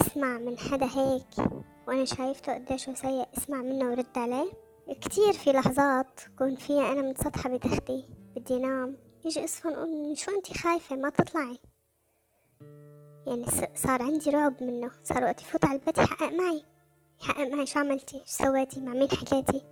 أسمع 0.00 0.38
من 0.38 0.58
حدا 0.58 0.86
هيك 0.86 1.50
وأنا 1.88 2.04
شايفته 2.04 2.54
قديش 2.54 2.88
هو 2.88 2.94
سيء 2.94 3.26
أسمع 3.38 3.62
منه 3.62 3.90
ورد 3.90 4.06
عليه. 4.16 4.52
كتير 5.00 5.32
في 5.32 5.52
لحظات 5.52 6.20
كون 6.38 6.56
فيها 6.56 6.92
أنا 6.92 7.02
متسطحة 7.02 7.50
بتختي 7.50 8.04
بدي 8.36 8.58
نام 8.58 8.96
يجي 9.24 9.44
أصفن 9.44 9.70
يقول 9.70 10.18
شو 10.18 10.30
أنتي 10.30 10.54
خايفة؟ 10.54 10.96
ما 10.96 11.10
تطلعي. 11.10 11.58
يعني 13.26 13.46
صار 13.74 14.02
عندي 14.02 14.30
رعب 14.30 14.62
منه. 14.62 14.90
صار 15.04 15.24
وقت 15.24 15.42
يفوت 15.42 15.64
على 15.64 15.78
البيت 15.78 15.98
يحقق 15.98 16.32
معي. 16.32 16.62
يحقق 17.22 17.46
معي. 17.46 17.66
شو 17.66 17.78
عملتي؟ 17.78 18.22
شو 18.26 18.44
سويتي؟ 18.44 18.80
مع 18.80 18.92
مين 18.92 19.10
حكيتي؟ 19.10 19.62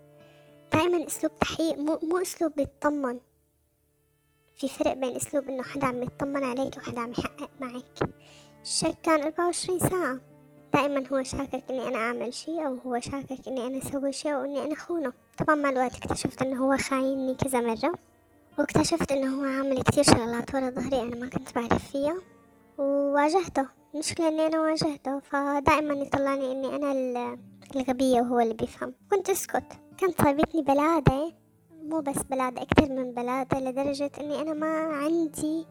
دائما 0.72 1.06
أسلوب 1.06 1.38
تحقيق 1.38 1.78
مو, 1.78 1.98
مو 2.02 2.18
أسلوب 2.18 2.52
بيطمن 2.56 3.20
في 4.56 4.68
فرق 4.68 4.92
بين 4.92 5.16
أسلوب 5.16 5.48
إنه 5.48 5.62
حدا 5.62 5.86
عم 5.86 6.02
يطمن 6.02 6.44
عليك 6.44 6.76
وحدا 6.76 7.00
عم 7.00 7.10
يحقق 7.10 7.50
معك. 7.60 8.10
الشك 8.62 8.96
كان 9.02 9.22
أربعة 9.22 9.44
وعشرين 9.44 9.78
ساعة. 9.78 10.20
دائما 10.74 11.08
هو 11.12 11.22
شاكك 11.22 11.64
إني 11.70 11.88
أنا 11.88 11.98
أعمل 11.98 12.34
شي 12.34 12.66
أو 12.66 12.74
هو 12.86 13.00
شاكك 13.00 13.48
إني 13.48 13.66
أنا 13.66 13.78
أسوي 13.78 14.12
شي 14.12 14.34
أو 14.34 14.44
إني 14.44 14.64
أنا 14.64 14.74
خونه 14.74 15.12
طبعا 15.38 15.54
مع 15.54 15.68
الوقت 15.70 15.96
اكتشفت 15.96 16.42
إنه 16.42 16.64
هو 16.64 16.76
خايني 16.76 17.34
كذا 17.34 17.60
مرة. 17.60 17.94
واكتشفت 18.58 19.12
إنه 19.12 19.40
هو 19.40 19.44
عامل 19.44 19.82
كتير 19.82 20.04
شغلات 20.04 20.54
ورا 20.54 20.70
ظهري 20.70 21.02
أنا 21.02 21.16
ما 21.16 21.28
كنت 21.28 21.54
بعرف 21.54 21.90
فيها. 21.92 22.16
وواجهته. 22.78 23.66
المشكلة 23.94 24.28
إني 24.28 24.46
أنا 24.46 24.60
واجهته 24.60 25.18
فدائما 25.18 25.94
يطلعني 25.94 26.52
إني 26.52 26.76
أنا 26.76 27.38
الغبية 27.76 28.20
وهو 28.20 28.40
اللي 28.40 28.54
بيفهم. 28.54 28.94
كنت 29.10 29.30
أسكت. 29.30 29.64
كانت 29.98 30.22
صايبتني 30.22 30.62
بلادة 30.62 31.32
مو 31.82 32.00
بس 32.00 32.22
بلادة 32.30 32.62
أكتر 32.62 32.88
من 32.88 33.12
بلادة 33.14 33.60
لدرجة 33.60 34.10
إني 34.20 34.40
أنا 34.42 34.52
ما 34.52 34.78
عندي 34.96 35.66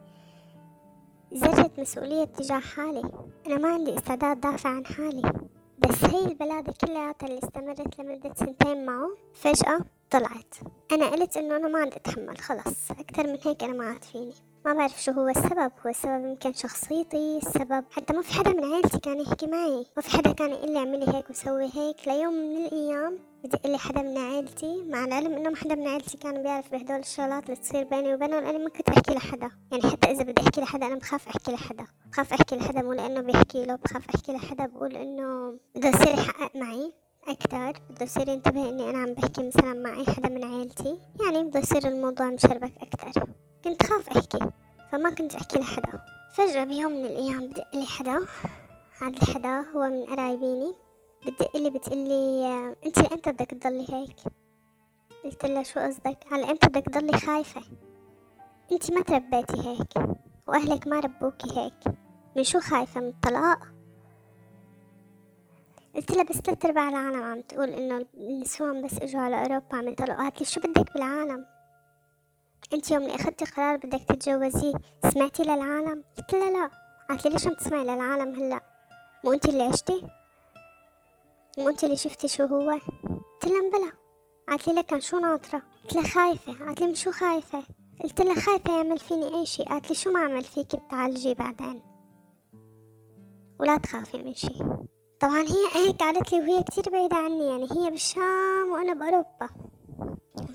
ذرة 1.33 1.71
مسؤولية 1.77 2.23
تجاه 2.23 2.59
حالي. 2.59 3.03
أنا 3.47 3.57
ما 3.57 3.69
عندي 3.69 3.97
استعداد 3.97 4.41
دافع 4.41 4.69
عن 4.69 4.85
حالي. 4.85 5.33
بس 5.79 6.03
هي 6.03 6.25
البلادة 6.25 6.73
كلياتها 6.81 7.27
اللي 7.27 7.39
استمرت 7.43 7.99
لمدة 7.99 8.33
سنتين 8.33 8.85
معه 8.85 9.09
فجأة 9.33 9.79
طلعت. 10.11 10.55
أنا 10.91 11.05
قلت 11.09 11.37
إنه 11.37 11.55
أنا 11.55 11.67
ما 11.67 11.79
عندي 11.79 11.95
أتحمل 11.95 12.37
خلص 12.37 12.91
أكتر 12.91 13.27
من 13.27 13.37
هيك 13.45 13.63
أنا 13.63 13.73
ما 13.73 13.85
عاد 13.85 14.03
فيني. 14.03 14.33
ما 14.65 14.73
بعرف 14.73 15.03
شو 15.03 15.11
هو 15.11 15.27
السبب. 15.27 15.71
هو 15.85 15.89
السبب 15.89 16.25
يمكن 16.25 16.53
شخصيتي 16.53 17.37
السبب 17.37 17.85
حتى 17.91 18.13
ما 18.13 18.21
في 18.21 18.33
حدا 18.33 18.53
من 18.53 18.73
عيلتي 18.73 18.99
كان 18.99 19.19
يحكي 19.19 19.47
معي. 19.47 19.85
ما 19.97 20.01
في 20.01 20.09
حدا 20.17 20.31
كان 20.31 20.51
يقول 20.51 20.71
لي 20.73 20.79
اعملي 20.79 21.15
هيك 21.15 21.29
وسوي 21.29 21.69
هيك. 21.75 22.07
ليوم 22.07 22.33
من 22.33 22.65
الأيام 22.65 23.19
بدي 23.43 23.57
لي 23.65 23.77
حدا 23.77 24.01
من 24.01 24.17
عيلتي 24.17 24.83
مع 24.83 25.05
العلم 25.05 25.33
إنه 25.33 25.49
ما 25.49 25.55
حدا 25.55 25.75
من 25.75 25.87
عيلتي 25.87 26.17
كان 26.17 26.43
بيعرف 26.43 26.71
بهدول 26.71 26.99
الشغلات 26.99 27.43
اللي 27.45 27.55
تصير 27.55 27.83
بيني 27.83 28.13
وبينهم 28.13 28.45
أنا 28.45 28.57
ما 28.57 28.69
كنت 28.69 28.89
أحكي 28.89 29.13
لحدا. 29.13 29.51
يعني 29.71 29.83
حتى 29.91 30.11
إذا 30.11 30.23
بدي 30.23 30.41
أحكي 30.41 30.61
لحدا 30.61 30.87
أنا 30.87 30.95
بخاف 30.95 31.27
أحكي 31.27 31.51
لحدا. 31.51 31.85
بخاف 32.11 32.33
أحكي 32.33 32.55
لحدا 32.55 32.81
مو 32.81 32.93
لأنه 32.93 33.21
بيحكي 33.21 33.65
له 33.65 33.75
بخاف 33.75 34.09
أحكي 34.15 34.31
لحدا 34.31 34.65
بقول 34.65 34.95
إنه 34.95 35.59
بده 35.75 35.89
يصير 35.89 36.13
يحقق 36.13 36.55
معي 36.55 36.93
أكتر 37.27 37.81
بده 37.89 38.03
يصير 38.05 38.27
ينتبه 38.29 38.69
إني 38.69 38.89
أنا 38.89 38.97
عم 38.97 39.13
بحكي 39.13 39.47
مثلا 39.47 39.73
مع 39.73 39.99
أي 39.99 40.05
حدا 40.05 40.29
من 40.29 40.43
عيلتي 40.43 40.97
يعني 41.23 41.43
بده 41.43 41.59
يصير 41.59 41.87
الموضوع 41.87 42.25
مشربك 42.29 42.71
أكتر. 42.81 43.23
كنت 43.63 43.83
خاف 43.83 44.09
أحكي 44.17 44.39
فما 44.91 45.09
كنت 45.09 45.35
أحكي 45.35 45.59
لحدا. 45.59 46.01
فجأة 46.33 46.63
بيوم 46.63 46.91
من 46.91 47.05
الأيام 47.05 47.47
بدق 47.47 47.75
لي 47.75 47.85
حدا. 47.85 48.25
هذا 49.01 49.17
الحدا 49.17 49.59
هو 49.75 49.89
من 49.89 50.05
قرايبيني. 50.05 50.73
بدق 51.25 51.57
لي 51.57 51.69
بتقلي 51.69 52.75
أنت 52.85 52.99
لإمتى 52.99 53.31
بدك 53.31 53.45
تضلي 53.51 53.85
هيك؟ 53.89 54.15
قلت 55.23 55.45
لها 55.45 55.63
شو 55.63 55.79
قصدك؟ 55.79 56.17
على 56.31 56.51
إمتى 56.51 56.67
بدك 56.67 56.85
تضلي 56.85 57.17
خايفة؟ 57.17 57.61
أنت 58.71 58.91
ما 58.91 59.01
تربيتي 59.01 59.69
هيك 59.69 60.07
وأهلك 60.47 60.87
ما 60.87 60.99
ربوكي 60.99 61.59
هيك. 61.59 61.95
من 62.35 62.43
شو 62.43 62.59
خايفة؟ 62.59 63.01
من 63.01 63.07
الطلاق؟ 63.07 63.59
قلت 65.95 66.11
لها 66.11 66.23
بس 66.23 66.35
ثلاث 66.35 66.65
أرباع 66.65 66.89
العالم 66.89 67.23
عم 67.23 67.41
تقول 67.41 67.69
إنه 67.69 68.05
النسوان 68.17 68.85
بس 68.85 68.93
إجوا 69.01 69.21
على 69.21 69.41
أوروبا 69.41 69.77
عم 69.77 69.87
يطلقوا. 69.87 70.15
قالت 70.15 70.39
لي 70.39 70.45
شو 70.45 70.61
بدك 70.61 70.93
بالعالم؟ 70.93 71.45
انت 72.73 72.91
يوم 72.91 73.03
اللي 73.03 73.15
اخدتي 73.15 73.45
قرار 73.45 73.77
بدك 73.77 74.03
تتجوزيه 74.03 74.73
سمعتي 75.13 75.43
للعالم؟ 75.43 76.03
قلت 76.17 76.33
لها 76.33 76.51
لا. 76.51 76.69
قالت 77.09 77.25
لي 77.25 77.31
ليش 77.31 77.47
عم 77.47 77.53
تسمعي 77.53 77.83
للعالم 77.83 78.35
هلا؟ 78.35 78.61
مو 79.23 79.33
انت 79.33 79.45
اللي 79.45 79.63
عشتي؟ 79.63 80.07
مو 81.57 81.69
انت 81.69 81.83
اللي 81.83 81.97
شفتي 81.97 82.27
شو 82.27 82.45
هو؟ 82.45 82.69
قلت 82.71 83.45
لها 83.45 83.69
بلا. 83.69 83.91
قالت 84.49 84.67
لي 84.67 84.73
لكن 84.73 84.99
شو 84.99 85.19
ناطرة؟ 85.19 85.61
قلت 85.83 85.93
لها 85.93 86.03
خايفة. 86.03 86.65
قالت 86.65 86.81
لي 86.81 86.87
من 86.87 86.95
شو 86.95 87.11
خايفة؟ 87.11 87.63
قلت 88.03 88.21
لها 88.21 88.35
خايفة 88.35 88.77
يعمل 88.77 88.99
فيني 88.99 89.35
أي 89.35 89.45
شي 89.45 89.63
قالت 89.63 89.89
لي 89.89 89.95
شو 89.95 90.11
ما 90.11 90.19
عمل 90.19 90.43
فيكي 90.43 90.77
بتعالجي 90.77 91.33
بعدين. 91.33 91.81
ولا 93.59 93.77
تخافي 93.77 94.17
من 94.17 94.33
شي 94.33 94.53
طبعا 95.19 95.41
هي 95.41 95.67
هيك 95.87 95.95
قالت 95.95 96.33
لي 96.33 96.39
وهي 96.39 96.63
كتير 96.63 96.83
بعيدة 96.91 97.15
عني. 97.17 97.47
يعني 97.47 97.67
هي 97.71 97.89
بالشام 97.91 98.71
وأنا 98.71 98.93
بأوروبا. 98.93 99.49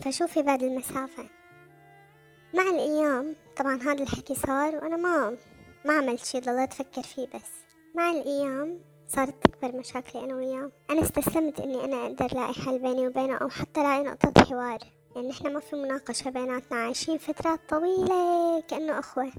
فشوفي 0.03 0.43
بعد 0.43 0.63
المسافة. 0.63 1.36
مع 2.57 2.63
الأيام 2.63 3.35
طبعا 3.57 3.83
هذا 3.83 4.03
الحكي 4.03 4.35
صار 4.35 4.75
وأنا 4.77 4.97
ما 4.97 5.37
ما 5.85 5.93
عملت 5.99 6.25
شي 6.25 6.41
ضليت 6.41 6.73
أفكر 6.73 7.03
فيه 7.03 7.27
بس. 7.35 7.51
مع 7.95 8.11
الأيام 8.11 8.81
صارت 9.09 9.35
تكبر 9.47 9.79
مشاكلي 9.79 10.25
أنا 10.25 10.35
وياه. 10.35 10.71
أنا 10.91 11.03
استسلمت 11.03 11.61
إني 11.61 11.85
أنا 11.85 12.07
أقدر 12.07 12.35
لاقي 12.39 12.53
حل 12.55 12.79
بيني 12.79 13.07
وبينه 13.07 13.37
أو 13.37 13.49
حتى 13.49 13.83
لاقي 13.83 14.03
نقطة 14.03 14.45
حوار. 14.45 14.79
يعني 15.17 15.31
إحنا 15.31 15.51
ما 15.51 15.61
في 15.61 15.77
مناقشة 15.77 16.31
بيناتنا 16.31 16.79
عايشين 16.79 17.19
فترات 17.19 17.61
طويلة 17.69 18.61
كأنه 18.61 18.99
أخوة. 18.99 19.33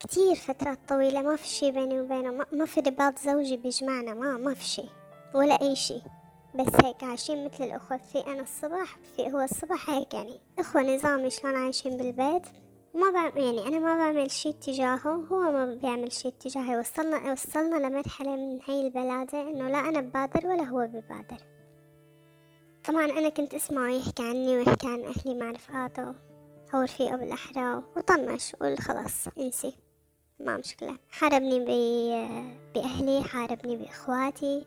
كتير 0.00 0.34
فترات 0.34 0.78
طويلة 0.88 1.22
ما 1.22 1.36
في 1.36 1.46
شي 1.48 1.70
بيني 1.70 2.00
وبينه 2.00 2.46
ما, 2.52 2.66
في 2.66 2.80
رباط 2.80 3.18
زوجي 3.18 3.56
بيجمعنا 3.56 4.14
ما 4.14 4.36
ما 4.36 4.54
في 4.54 4.64
شي 4.64 4.84
ولا 5.34 5.62
أي 5.62 5.76
شي. 5.76 6.00
بس 6.54 6.84
هيك 6.84 7.04
عايشين 7.04 7.44
مثل 7.44 7.64
الأخوة 7.64 7.96
في 7.96 8.18
أنا 8.26 8.42
الصبح 8.42 8.96
في 9.16 9.32
هو 9.32 9.40
الصبح 9.40 9.90
هيك 9.90 10.14
يعني. 10.14 10.40
أخوة 10.58 10.82
نظامي 10.82 11.30
شلون 11.30 11.54
عايشين 11.56 11.96
بالبيت؟ 11.96 12.42
ما 12.94 13.10
بعمل 13.10 13.38
يعني 13.44 13.66
أنا 13.68 13.78
ما 13.78 13.96
بعمل 13.96 14.30
شي 14.30 14.52
تجاهه 14.52 15.26
هو 15.32 15.40
ما 15.52 15.74
بيعمل 15.74 16.12
شي 16.12 16.30
تجاهي 16.30 16.78
وصلنا 16.78 17.32
وصلنا 17.32 17.76
لمرحلة 17.86 18.36
من 18.36 18.58
هاي 18.68 18.86
البلادة 18.86 19.42
إنه 19.42 19.68
لا 19.68 19.78
أنا 19.78 20.00
ببادر 20.00 20.46
ولا 20.46 20.62
هو 20.62 20.86
ببادر. 20.86 21.44
طبعا 22.84 23.04
أنا 23.04 23.28
كنت 23.28 23.54
أسمعه 23.54 23.88
يحكي 23.88 24.22
عني 24.22 24.56
ويحكي 24.56 24.86
عن 24.86 25.04
أهلي 25.04 25.34
مع 25.34 25.50
رفقاته 25.50 26.14
أو 26.74 26.80
رفيقه 26.82 27.16
بالأحرى 27.16 27.82
وطنش 27.96 28.54
قول 28.56 28.78
خلاص 28.78 29.28
إنسي. 29.38 29.74
ما 30.40 30.56
مشكلة 30.56 30.98
حاربني 31.10 31.60
بأهلي 32.74 33.22
حاربني 33.24 33.76
بإخواتي 33.76 34.66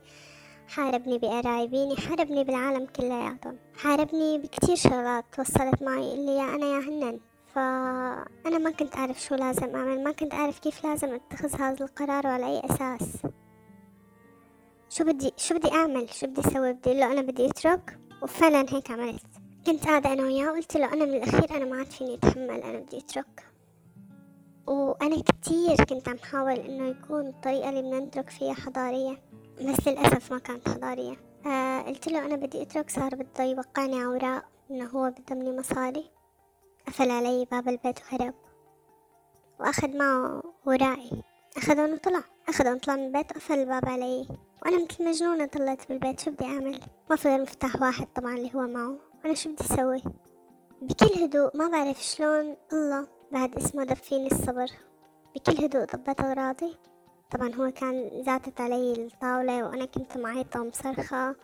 حاربني 0.68 1.18
بقرايبيني 1.18 1.96
حاربني 1.96 2.44
بالعالم 2.44 2.86
كلياتهم 2.86 3.58
حاربني 3.78 4.38
بكتير 4.38 4.76
شغلات 4.76 5.26
وصلت 5.40 5.82
معي 5.82 6.14
اللي 6.14 6.36
يا 6.36 6.44
أنا 6.56 6.66
يا 6.66 6.80
هنن. 6.80 7.20
فأنا 7.54 8.58
ما 8.58 8.72
كنت 8.72 8.96
أعرف 8.96 9.22
شو 9.22 9.36
لازم 9.36 9.76
أعمل 9.76 10.04
ما 10.04 10.12
كنت 10.12 10.34
أعرف 10.34 10.60
كيف 10.60 10.84
لازم 10.86 11.14
أتخذ 11.14 11.62
هذا 11.62 11.86
القرار 11.86 12.28
وعلى 12.28 12.46
أي 12.46 12.62
أساس. 12.66 13.18
شو 14.90 15.04
بدي 15.04 15.32
شو 15.38 15.56
بدي 15.56 15.72
أعمل؟ 15.72 16.10
شو 16.10 16.28
بدي 16.28 16.42
أسوي؟ 16.42 16.74
بدي 16.74 16.94
له 16.94 17.12
أنا 17.12 17.22
بدي 17.22 17.46
أترك؟ 17.46 18.00
وفعلا 18.24 18.66
هيك 18.70 18.92
عملت. 18.92 19.26
كنت 19.66 19.86
قاعدة 19.86 20.14
أنا 20.14 20.24
وياه 20.24 20.52
قلت 20.52 20.78
له 20.78 20.94
أنا 20.94 21.06
من 21.06 21.14
الأخير 21.14 21.58
أنا 21.58 21.66
ما 21.66 21.78
عاد 21.78 21.86
فيني 21.86 22.14
أتحمل 22.14 22.50
أنا 22.50 22.80
بدي 22.80 22.98
أترك. 22.98 23.46
وأنا 24.68 25.22
كتير 25.22 25.76
كنت 25.90 26.10
عم 26.10 26.18
حاول 26.18 26.54
إنه 26.54 26.88
يكون 26.88 27.28
الطريقة 27.28 27.70
اللي 27.70 27.82
بدنا 27.82 28.00
نترك 28.00 28.30
فيها 28.30 28.54
حضارية 28.54 29.22
بس 29.62 29.88
للأسف 29.88 30.34
ما 30.34 30.40
كانت 30.40 30.70
حضارية. 30.70 31.16
آه 31.46 31.82
قلت 31.82 32.08
له 32.08 32.26
أنا 32.26 32.36
بدي 32.36 32.62
أترك 32.62 32.90
صار 32.90 33.16
بده 33.16 33.44
يوقعني 33.44 34.06
أوراق 34.06 34.46
إنه 34.72 34.86
هو 34.86 35.10
بده 35.10 35.36
مني 35.36 35.58
مصاري. 35.60 36.17
قفل 36.88 37.12
علي 37.12 37.46
باب 37.52 37.68
البيت 37.68 38.00
وهرب. 38.00 38.34
وأخذ 39.60 39.98
معه 39.98 40.44
ورائي. 40.66 41.24
أخذهم 41.58 41.94
وطلع 41.94 42.24
أخذهم 42.50 42.74
وطلع 42.76 42.96
من 42.96 43.06
البيت 43.06 43.32
وقفل 43.32 43.60
الباب 43.60 43.90
علي. 43.90 44.28
وأنا 44.62 44.84
مثل 44.84 45.06
مجنونة 45.06 45.46
طلعت 45.46 45.90
بالبيت. 45.90 46.20
شو 46.20 46.32
بدي 46.32 46.46
أعمل؟ 46.46 46.80
ما 47.10 47.16
فضل 47.16 47.42
مفتاح 47.42 47.82
واحد 47.82 48.08
طبعا 48.16 48.34
اللي 48.34 48.56
هو 48.56 48.68
معه. 48.68 48.96
أنا 49.26 49.34
شو 49.34 49.50
بدي 49.50 49.64
أسوي؟ 49.64 50.04
بكل 50.82 51.24
هدوء 51.24 51.58
ما 51.58 51.68
بعرف 51.68 52.04
شلون 52.04 52.58
الله 52.74 53.08
بعد 53.32 53.56
اسمه 53.56 53.84
دفيني 53.84 54.28
الصبر. 54.28 54.68
بكل 55.36 55.64
هدوء 55.64 55.84
ضبط 55.84 56.22
أغراضي. 56.22 56.78
طبعا 57.32 57.56
هو 57.56 57.72
كان 57.72 58.24
زاتت 58.26 58.62
علي 58.62 58.94
الطاولة 58.94 59.64
وأنا 59.64 59.86
كنت 59.86 60.18
معيطة 60.18 60.62
ومصرخة. 60.62 61.36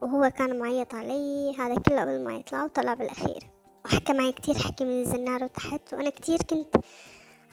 وهو 0.00 0.30
كان 0.30 0.58
معيط 0.58 0.94
علي. 0.94 1.56
هذا 1.58 1.74
كله 1.74 2.00
قبل 2.00 2.24
ما 2.24 2.34
يطلع 2.34 2.64
وطلع 2.64 2.94
بالأخير. 2.94 3.57
وحكى 3.88 4.12
معي 4.12 4.32
كتير 4.32 4.58
حكي 4.58 4.84
من 4.84 5.00
الزنار 5.00 5.44
وتحت 5.44 5.94
وأنا 5.94 6.10
كتير 6.10 6.38
كنت 6.38 6.76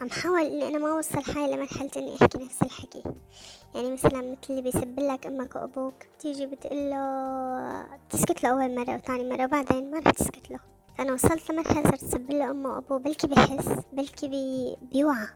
عم 0.02 0.10
حاول 0.10 0.40
إني 0.42 0.68
أنا 0.68 0.78
ما 0.78 0.92
أوصل 0.92 1.24
حالي 1.24 1.56
لمرحلة 1.56 1.90
إني 1.98 2.16
أحكي 2.22 2.38
نفس 2.38 2.62
الحكي. 2.64 3.04
يعني 3.76 3.92
مثلا 3.92 4.22
مثل 4.22 4.38
اللي 4.50 4.62
بيسب 4.62 5.00
لك 5.00 5.28
أمك 5.28 5.56
وأبوك 5.56 5.94
تيجي 6.20 6.46
بتقله 6.46 7.86
تسكت 8.10 8.44
له 8.44 8.50
أول 8.50 8.76
مرة 8.76 8.96
وثاني 8.96 9.30
مرة 9.30 9.44
وبعدين 9.46 9.92
ما 9.92 10.00
رح 10.00 10.12
تسكت 10.12 10.52
له. 10.52 10.60
أنا 11.00 11.14
وصلت 11.14 11.52
لمرحلة 11.52 11.84
صرت 11.84 12.04
أسب 12.04 12.32
له 12.32 12.52
أمه 12.52 12.70
وأبوه 12.70 13.00
بلكي 13.00 13.28
بحس 13.28 13.68
بلكي 13.94 14.28
بي 14.28 14.76
بيوعى 14.82 15.28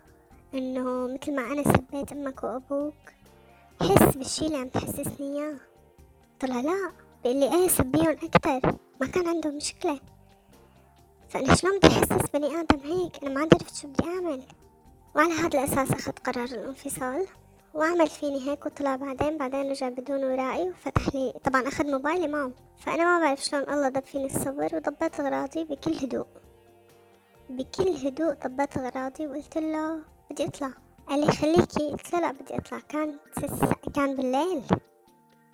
إنه 0.54 1.08
مثل 1.08 1.36
ما 1.36 1.42
أنا 1.42 1.64
سبيت 1.64 2.12
أمك 2.12 2.44
وأبوك 2.44 2.94
حس 3.82 4.16
بالشي 4.16 4.46
اللي 4.46 4.58
عم 4.58 4.68
تحسسني 4.70 5.40
إياه. 5.40 5.56
طلع 6.40 6.62
لا 6.62 6.92
بيقول 7.24 7.40
لي 7.40 7.56
إيه 7.56 7.68
سبيهم 7.68 8.16
أكتر؟ 8.24 8.76
ما 9.02 9.08
كان 9.08 9.28
عنده 9.28 9.50
مشكلة. 9.52 10.00
فأنا 11.30 11.56
شلون 11.56 11.80
بدي 11.80 11.88
أحسس 11.88 12.30
بني 12.34 12.60
آدم 12.60 12.80
هيك؟ 12.80 13.24
أنا 13.24 13.34
ما 13.34 13.42
عرفت 13.42 13.76
شو 13.76 13.88
بدي 13.88 14.10
أعمل. 14.10 14.44
وعلى 15.16 15.34
هذا 15.34 15.60
الأساس 15.60 15.92
أخذت 15.92 16.20
قرار 16.20 16.46
الانفصال. 16.46 17.28
وعمل 17.74 18.08
فيني 18.08 18.50
هيك 18.50 18.66
وطلع 18.66 18.96
بعدين 18.96 19.38
بعدين 19.38 19.70
رجع 19.70 19.90
بدون 19.90 20.24
ورائي 20.24 20.70
وفتح 20.70 21.16
لي 21.16 21.34
طبعا 21.44 21.68
أخذ 21.68 21.92
موبايلي 21.92 22.28
معه. 22.28 22.52
فأنا 22.78 23.04
ما 23.04 23.26
بعرف 23.26 23.44
شلون 23.44 23.64
الله 23.64 23.90
ضب 23.90 24.04
فيني 24.04 24.26
الصبر 24.26 24.76
وضبيت 24.76 25.20
أغراضي 25.20 25.64
بكل 25.64 25.94
هدوء. 25.94 26.26
بكل 27.50 28.08
هدوء 28.08 28.34
ضبيت 28.34 28.78
أغراضي 28.78 29.28
وقلت 29.28 29.58
له 29.58 30.00
بدي 30.32 30.46
أطلع. 30.46 30.72
قال 31.08 31.20
لي 31.20 31.32
خليكي 31.32 31.90
قلت 31.92 32.14
له 32.14 32.20
لا 32.20 32.32
بدي 32.32 32.58
أطلع. 32.58 32.80
كان 32.80 33.18
كان 33.96 34.16
بالليل. 34.16 34.64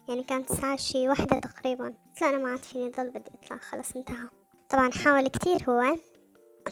يعني 0.07 0.23
كانت 0.23 0.51
الساعة 0.51 0.75
شي 0.75 1.09
واحدة 1.09 1.39
تقريبا. 1.39 1.85
قلت 1.85 2.21
له 2.21 2.29
أنا 2.29 2.37
ما 2.37 2.49
عاد 2.49 2.59
فيني 2.59 2.89
ضل 2.89 3.09
بدي 3.09 3.31
أطلع. 3.43 3.57
خلص 3.57 3.95
انتهى. 3.95 4.27
طبعا 4.69 4.91
حاول 4.91 5.27
كتير 5.27 5.69
هو. 5.69 5.97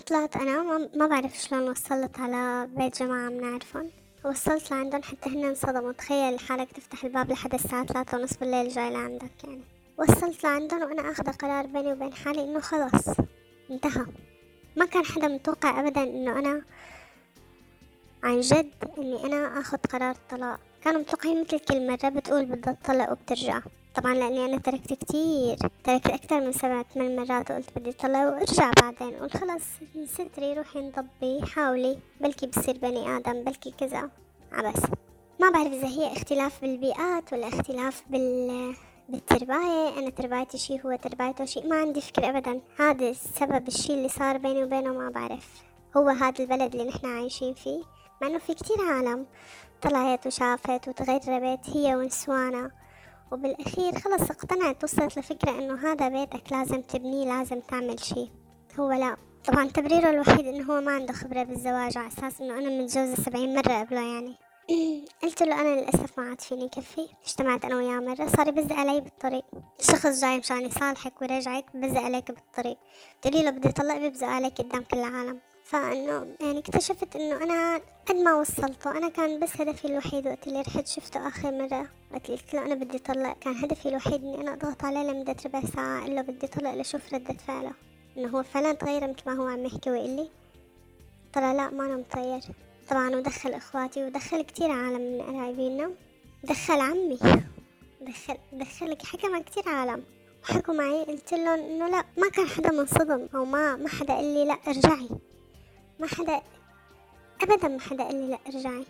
طلعت 0.07 0.35
أنا 0.37 0.89
ما 0.95 1.07
بعرف 1.07 1.37
شلون 1.37 1.69
وصلت 1.69 2.19
على 2.19 2.67
بيت 2.77 2.99
جماعة 2.99 3.29
بنعرفن 3.29 3.89
وصلت 4.25 4.71
لعندهم 4.71 5.03
حتى 5.03 5.29
هن 5.29 5.45
انصدموا. 5.45 5.91
تخيل 5.91 6.39
حالك 6.39 6.71
تفتح 6.71 7.03
الباب 7.03 7.31
لحد 7.31 7.53
الساعة 7.53 7.85
ثلاثة 7.85 8.17
ونص 8.17 8.37
بالليل 8.37 8.69
جاي 8.69 8.89
لعندك 8.89 9.43
يعني. 9.43 9.63
وصلت 9.99 10.43
لعندهم 10.43 10.81
وأنا 10.81 11.11
أخذ 11.11 11.31
قرار 11.31 11.65
بيني 11.65 11.91
وبين 11.91 12.13
حالي 12.13 12.43
إنه 12.43 12.59
خلاص 12.59 13.07
انتهى. 13.71 14.05
ما 14.77 14.85
كان 14.85 15.05
حدا 15.05 15.27
متوقع 15.27 15.79
أبدا 15.79 16.03
إنه 16.03 16.39
أنا 16.39 16.61
عن 18.23 18.39
جد 18.39 18.71
إني 18.97 19.25
أنا 19.25 19.59
أخذ 19.59 19.77
قرار 19.77 20.11
الطلاق 20.11 20.59
كانوا 20.83 21.01
متوقعين 21.01 21.41
مثل 21.41 21.59
كل 21.59 21.87
مرة 21.87 22.09
بتقول 22.09 22.45
بدها 22.45 22.73
تطلق 22.73 23.11
وبترجع. 23.11 23.61
طبعا 23.95 24.13
لأني 24.13 24.45
أنا 24.45 24.57
تركت 24.57 24.93
كتير 24.93 25.57
تركت 25.83 26.07
أكتر 26.07 26.41
من 26.41 26.51
سبعة 26.51 26.85
ثمان 26.93 27.15
مرات 27.15 27.51
وقلت 27.51 27.69
بدي 27.75 27.89
أطلع 27.89 28.27
وأرجع 28.27 28.71
بعدين 28.81 29.15
قلت 29.15 29.37
خلص 29.37 29.63
ستري 30.05 30.53
روحي 30.53 30.79
انضبي 30.79 31.45
حاولي 31.45 31.99
بلكي 32.21 32.47
بصير 32.47 32.77
بني 32.77 33.17
آدم 33.17 33.43
بلكي 33.43 33.71
كذا 33.71 34.09
عبث 34.51 34.81
ما 35.39 35.49
بعرف 35.49 35.73
إذا 35.73 35.87
هي 35.87 36.13
اختلاف 36.13 36.61
بالبيئات 36.61 37.33
ولا 37.33 37.47
اختلاف 37.47 38.03
بال 38.09 38.75
بالترباية 39.09 39.99
أنا 39.99 40.09
تربايتي 40.09 40.57
شي 40.57 40.79
هو 40.85 40.95
تربايته 40.95 41.45
شي 41.45 41.61
ما 41.61 41.75
عندي 41.75 42.01
فكرة 42.01 42.29
أبدا. 42.29 42.61
هذا 42.79 43.09
السبب 43.09 43.67
الشي 43.67 43.93
اللي 43.93 44.09
صار 44.09 44.37
بيني 44.37 44.63
وبينه 44.63 44.93
ما 44.93 45.09
بعرف. 45.09 45.63
هو 45.97 46.09
هذا 46.09 46.33
البلد 46.39 46.75
اللي 46.75 46.89
نحنا 46.89 47.09
عايشين 47.09 47.53
فيه. 47.53 47.83
مع 48.21 48.27
إنه 48.27 48.37
في 48.37 48.53
كتير 48.53 48.77
عالم 48.81 49.25
طلعت 49.81 50.27
وشافت 50.27 50.87
وتغربت 50.87 51.69
هي 51.69 51.95
ونسوانا 51.95 52.71
وبالأخير 53.33 53.99
خلص 53.99 54.31
اقتنعت 54.31 54.83
وصلت 54.83 55.19
لفكرة 55.19 55.51
إنه 55.51 55.91
هذا 55.91 56.07
بيتك 56.07 56.51
لازم 56.51 56.81
تبنيه 56.81 57.25
لازم 57.25 57.59
تعمل 57.59 57.99
شي 57.99 58.31
هو 58.79 58.91
لا. 58.91 59.17
طبعا 59.45 59.67
تبريره 59.67 60.09
الوحيد 60.09 60.47
إنه 60.47 60.73
هو 60.73 60.81
ما 60.81 60.91
عنده 60.91 61.13
خبرة 61.13 61.43
بالزواج 61.43 61.97
على 61.97 62.07
أساس 62.07 62.41
إنه 62.41 62.57
أنا 62.57 62.69
متجوزة 62.69 63.15
سبعين 63.15 63.55
مرة 63.55 63.73
قبله 63.73 64.01
يعني. 64.01 64.35
قلت 65.23 65.43
له 65.43 65.61
أنا 65.61 65.79
للأسف 65.79 66.19
ما 66.19 66.29
عاد 66.29 66.41
فيني 66.41 66.69
كفي 66.69 67.07
اجتمعت 67.25 67.65
أنا 67.65 67.75
وياه 67.75 67.99
مرة 67.99 68.27
صار 68.27 68.47
يبزق 68.47 68.73
علي 68.73 69.01
بالطريق. 69.01 69.45
شخص 69.79 70.21
جاي 70.21 70.37
مشان 70.37 70.61
يصالحك 70.65 71.21
ويرجعك 71.21 71.65
بزق 71.73 72.01
عليك 72.01 72.31
بالطريق. 72.31 72.77
تقولي 73.21 73.43
له 73.43 73.49
بدي 73.49 73.69
أطلق 73.69 73.97
بيبزق 73.97 74.27
عليك 74.27 74.61
قدام 74.61 74.83
كل 74.83 74.97
العالم. 74.97 75.39
فإنه 75.73 76.27
يعني 76.39 76.59
اكتشفت 76.59 77.15
إنه 77.15 77.43
أنا 77.43 77.81
قد 78.05 78.15
ما 78.15 78.33
وصلته 78.33 78.91
أنا 78.91 79.09
كان 79.09 79.39
بس 79.39 79.61
هدفي 79.61 79.85
الوحيد 79.85 80.27
وقت 80.27 80.47
اللي 80.47 80.61
رحت 80.61 80.87
شفته 80.87 81.27
آخر 81.27 81.51
مرة. 81.51 81.87
وقت 82.11 82.25
اللي 82.25 82.37
قلت 82.37 82.53
له 82.53 82.65
أنا 82.65 82.75
بدي 82.75 82.99
طلق 82.99 83.39
كان 83.39 83.55
هدفي 83.55 83.89
الوحيد 83.89 84.23
إني 84.23 84.41
أنا 84.41 84.53
أضغط 84.53 84.83
عليه 84.83 85.11
لمدة 85.11 85.35
ربع 85.45 85.61
ساعة 85.61 85.99
أقول 85.99 86.15
له 86.15 86.21
بدي 86.21 86.47
طلق 86.47 86.73
لشوف 86.73 87.13
ردة 87.13 87.33
فعله. 87.33 87.71
إنه 88.17 88.27
هو 88.37 88.43
فعلا 88.43 88.73
تغير 88.73 89.07
مثل 89.07 89.21
ما 89.25 89.33
هو 89.33 89.47
عم 89.47 89.65
يحكي 89.65 89.91
ويقول 89.91 90.09
لي. 90.09 90.29
طلع 91.33 91.51
لا 91.51 91.69
ما 91.69 91.85
أنا 91.85 91.95
متغير. 91.95 92.41
طبعا 92.89 93.15
ودخل 93.15 93.53
إخواتي 93.53 94.05
ودخل 94.05 94.41
كتير 94.41 94.71
عالم 94.71 95.01
من 95.01 95.21
قرايبينا. 95.21 95.91
دخل 96.43 96.81
عمي. 96.81 97.19
دخل 98.01 98.37
دخل 98.53 98.97
حكى 99.05 99.27
مع 99.27 99.39
كتير 99.39 99.69
عالم. 99.69 100.03
وحكوا 100.43 100.73
معي 100.73 101.03
قلت 101.03 101.33
لهم 101.33 101.59
إنه 101.59 101.87
لا 101.87 102.03
ما 102.17 102.29
كان 102.33 102.47
حدا 102.47 102.71
منصدم 102.71 103.27
أو 103.35 103.45
ما 103.45 103.75
ما 103.75 103.89
حدا 103.89 104.13
قال 104.13 104.25
لي 104.25 104.45
لا 104.45 104.57
ارجعي. 104.67 105.09
ما 105.99 106.07
حدا 106.07 106.41
أبدا 107.41 107.67
ما 107.67 107.79
حدا 107.79 108.03
قال 108.03 108.15
لي 108.15 108.27
لا 108.27 108.37
ارجعي 108.47 108.85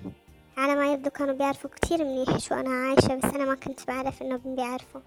على 0.57 0.75
ما 0.75 0.93
يبدو 0.93 1.09
كانوا 1.09 1.33
بيعرفوا 1.33 1.69
كتير 1.69 2.03
منيح 2.03 2.37
شو 2.37 2.55
أنا 2.55 2.69
عايشة 2.69 3.15
بس 3.15 3.35
أنا 3.35 3.45
ما 3.45 3.55
كنت 3.55 3.87
بعرف 3.87 4.21
إنه 4.21 4.39
بيعرفوا. 4.45 5.01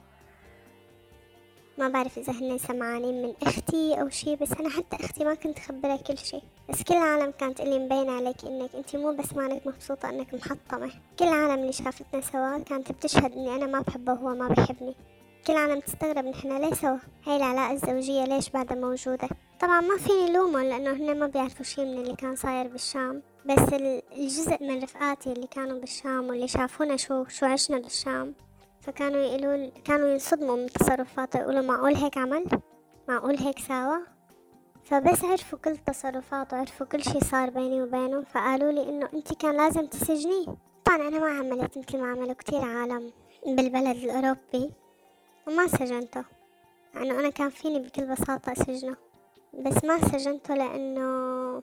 ما 1.78 1.88
بعرف 1.88 2.18
إذا 2.18 2.32
هن 2.32 2.58
سمعانين 2.58 3.22
من 3.22 3.34
أختي 3.42 4.00
أو 4.00 4.08
شي 4.08 4.36
بس 4.36 4.52
أنا 4.52 4.68
حتى 4.70 5.04
أختي 5.04 5.24
ما 5.24 5.34
كنت 5.34 5.58
خبرها 5.58 5.96
كل 5.96 6.18
شي. 6.18 6.40
بس 6.68 6.82
كل 6.82 6.94
العالم 6.94 7.30
كانت 7.30 7.58
تقلي 7.58 7.78
مبين 7.78 8.10
عليك 8.10 8.44
إنك 8.44 8.74
أنت 8.74 8.96
مو 8.96 9.12
بس 9.12 9.32
مانك 9.34 9.66
مبسوطة 9.66 10.08
إنك 10.08 10.34
محطمة. 10.34 10.90
كل 11.18 11.24
العالم 11.24 11.60
اللي 11.62 11.72
شافتنا 11.72 12.20
سوا 12.20 12.58
كانت 12.58 12.92
بتشهد 12.92 13.32
إني 13.32 13.54
أنا 13.54 13.66
ما 13.66 13.80
بحبه 13.80 14.12
وهو 14.12 14.34
ما 14.34 14.48
بحبني 14.48 14.94
كل 15.46 15.52
العالم 15.52 15.80
تستغرب 15.80 16.24
نحنا 16.24 16.58
ليه 16.58 16.74
سوا؟ 16.74 16.98
هاي 17.26 17.36
العلاقة 17.36 17.72
الزوجية 17.72 18.24
ليش 18.24 18.50
بعدها 18.50 18.76
موجودة؟ 18.76 19.28
طبعا 19.60 19.80
ما 19.80 19.96
فيني 19.96 20.32
لومهم 20.32 20.62
لأنه 20.62 20.92
هن 20.92 21.18
ما 21.18 21.26
بيعرفوا 21.26 21.64
شي 21.64 21.84
من 21.84 21.98
اللي 21.98 22.16
كان 22.16 22.36
صاير 22.36 22.68
بالشام. 22.68 23.22
بس 23.46 23.72
الجزء 24.12 24.56
من 24.60 24.82
رفقاتي 24.82 25.32
اللي 25.32 25.46
كانوا 25.46 25.80
بالشام 25.80 26.28
واللي 26.28 26.48
شافونا 26.48 26.96
شو 26.96 27.24
شو 27.24 27.46
عشنا 27.46 27.78
بالشام 27.78 28.34
فكانوا 28.80 29.20
يقولوا 29.20 29.70
كانوا 29.84 30.08
ينصدموا 30.08 30.56
من 30.56 30.66
تصرفاته 30.66 31.40
يقولوا 31.40 31.62
معقول 31.62 31.94
هيك 31.94 32.18
عمل 32.18 32.44
معقول 33.08 33.36
هيك 33.38 33.58
ساوى؟ 33.58 33.98
فبس 34.84 35.24
عرفوا 35.24 35.58
كل 35.58 35.76
تصرفاته 35.76 36.56
عرفوا 36.56 36.86
كل 36.86 37.04
شي 37.04 37.20
صار 37.20 37.50
بيني 37.50 37.82
وبينه 37.82 38.22
فقالوا 38.22 38.72
لي 38.72 38.88
إنه 38.88 39.08
أنت 39.14 39.32
كان 39.32 39.56
لازم 39.56 39.86
تسجنيه. 39.86 40.56
طبعا 40.84 41.08
أنا 41.08 41.18
ما 41.18 41.38
عملت 41.38 41.78
مثل 41.78 41.98
ما 41.98 42.06
عملوا 42.06 42.34
كتير 42.34 42.60
عالم 42.60 43.12
بالبلد 43.46 43.96
الأوروبي. 43.96 44.70
وما 45.46 45.66
سجنته. 45.66 46.24
لأنه 46.94 47.20
أنا 47.20 47.30
كان 47.30 47.50
فيني 47.50 47.78
بكل 47.78 48.06
بساطة 48.06 48.52
أسجنه. 48.52 48.96
بس 49.54 49.84
ما 49.84 49.98
سجنته 49.98 50.54
لأنه 50.54 51.62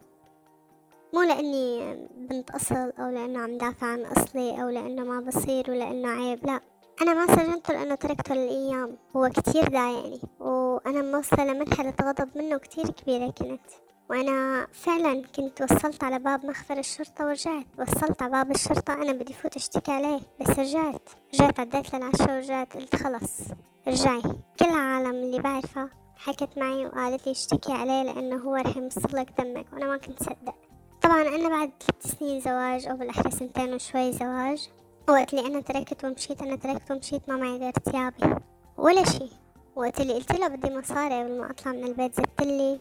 مو 1.13 1.21
لأني 1.21 1.95
بنت 2.15 2.51
أصل 2.51 2.75
أو 2.75 3.09
لأنه 3.09 3.39
عم 3.39 3.57
دافع 3.57 3.87
عن 3.87 4.05
أصلي 4.05 4.61
أو 4.61 4.69
لأنه 4.69 5.03
ما 5.03 5.19
بصير 5.19 5.71
ولأنه 5.71 6.09
عيب 6.09 6.45
لا. 6.45 6.59
أنا 7.01 7.13
ما 7.13 7.35
سجنته 7.35 7.73
لأنه 7.73 7.95
تركته 7.95 8.35
للأيام. 8.35 8.97
هو 9.15 9.29
كتير 9.29 9.63
ضايقني. 9.69 10.21
وأنا 10.39 11.01
موصلة 11.01 11.45
لمرحلة 11.45 11.93
غضب 12.01 12.29
منه 12.35 12.57
كتير 12.57 12.89
كبيرة 12.89 13.29
كنت. 13.31 13.69
وأنا 14.09 14.67
فعلا 14.73 15.21
كنت 15.35 15.61
وصلت 15.61 16.03
على 16.03 16.19
باب 16.19 16.45
مخفر 16.45 16.77
الشرطة 16.77 17.25
ورجعت. 17.25 17.65
وصلت 17.79 18.21
على 18.21 18.31
باب 18.31 18.51
الشرطة 18.51 18.93
أنا 18.93 19.11
بدي 19.11 19.33
فوت 19.33 19.55
أشتكي 19.55 19.91
عليه 19.91 20.19
بس 20.39 20.59
رجعت. 20.59 21.09
رجعت 21.33 21.59
عديت 21.59 21.95
للعشرة 21.95 22.35
ورجعت. 22.35 22.77
قلت 22.77 22.95
خلص 22.95 23.41
رجعي. 23.87 24.21
كل 24.59 24.65
العالم 24.65 25.11
اللي 25.11 25.39
بعرفها 25.39 25.89
حكت 26.17 26.57
معي 26.57 26.85
وقالت 26.85 27.25
لي 27.25 27.31
اشتكي 27.31 27.71
عليه 27.71 28.03
لأنه 28.03 28.35
هو 28.35 28.55
رح 28.55 28.77
يمصلك 28.77 29.41
دمك 29.41 29.65
وأنا 29.73 29.85
ما 29.85 29.97
كنت 29.97 30.23
صدق. 30.23 30.55
طبعا 31.01 31.21
أنا 31.21 31.49
بعد 31.49 31.71
ثلاث 31.83 32.17
سنين 32.19 32.39
زواج 32.39 32.87
أو 32.87 32.95
بالأحرى 32.97 33.31
سنتين 33.31 33.73
وشوي 33.73 34.11
زواج 34.11 34.69
وقت 35.09 35.33
اللي 35.33 35.47
أنا 35.47 35.61
تركت 35.61 36.05
ومشيت 36.05 36.41
أنا 36.41 36.55
تركت 36.55 36.91
ومشيت 36.91 37.29
ما 37.29 37.37
معي 37.37 37.57
غير 37.57 37.73
ثيابي. 37.91 38.35
ولا 38.77 39.05
شي. 39.05 39.29
وقت 39.75 40.01
اللي 40.01 40.13
قلت 40.13 40.31
له 40.39 40.47
بدي 40.47 40.77
مصاري 40.77 41.23
قبل 41.23 41.39
ما 41.39 41.51
أطلع 41.51 41.71
من 41.71 41.83
البيت 41.83 42.15
زدتلي 42.15 42.79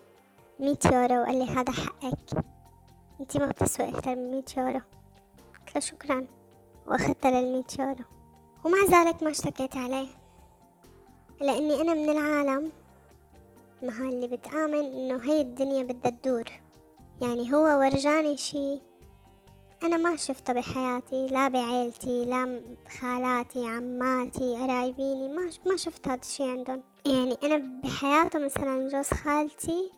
مية 0.60 0.78
يورو 0.92 1.22
وقال 1.22 1.38
لي 1.38 1.44
هذا 1.44 1.72
حقك. 1.72 2.44
انتي 3.20 3.38
ما 3.38 3.46
بتسوي 3.46 3.88
أكثر 3.88 4.16
من 4.16 4.30
مية 4.30 4.44
يورو 4.56 4.80
قلت 5.58 5.74
له 5.74 5.80
شكرا. 5.80 6.26
وأخذت 6.86 7.26
للمية 7.26 7.64
يورو 7.78 8.04
ومع 8.64 8.78
ذلك 8.90 9.22
ما 9.22 9.30
اشتكيت 9.30 9.76
عليه. 9.76 10.08
لأني 11.40 11.80
أنا 11.80 11.94
من 11.94 12.10
العالم 12.10 12.72
مع 13.82 14.08
اللي 14.08 14.28
بتآمن 14.28 14.84
إنه 14.84 15.24
هي 15.24 15.40
الدنيا 15.40 15.82
بدها 15.82 16.10
تدور. 16.10 16.44
يعني 17.22 17.54
هو 17.54 17.78
ورجاني 17.78 18.36
شي. 18.36 18.80
أنا 19.82 19.96
ما 19.96 20.16
شفته 20.16 20.52
بحياتي 20.52 21.26
لا 21.26 21.48
بعيلتي 21.48 22.24
لا 22.24 22.62
خالاتي 23.00 23.66
عماتي 23.66 24.56
قرايبيني. 24.56 25.28
ما 25.28 25.50
ما 25.66 25.76
شفت 25.76 26.08
هذا 26.08 26.20
الشي 26.20 26.50
عندهم. 26.50 26.82
يعني 27.06 27.36
أنا 27.42 27.80
بحياته 27.84 28.38
مثلا 28.38 28.88
جوز 28.88 29.08
خالتي 29.08 29.92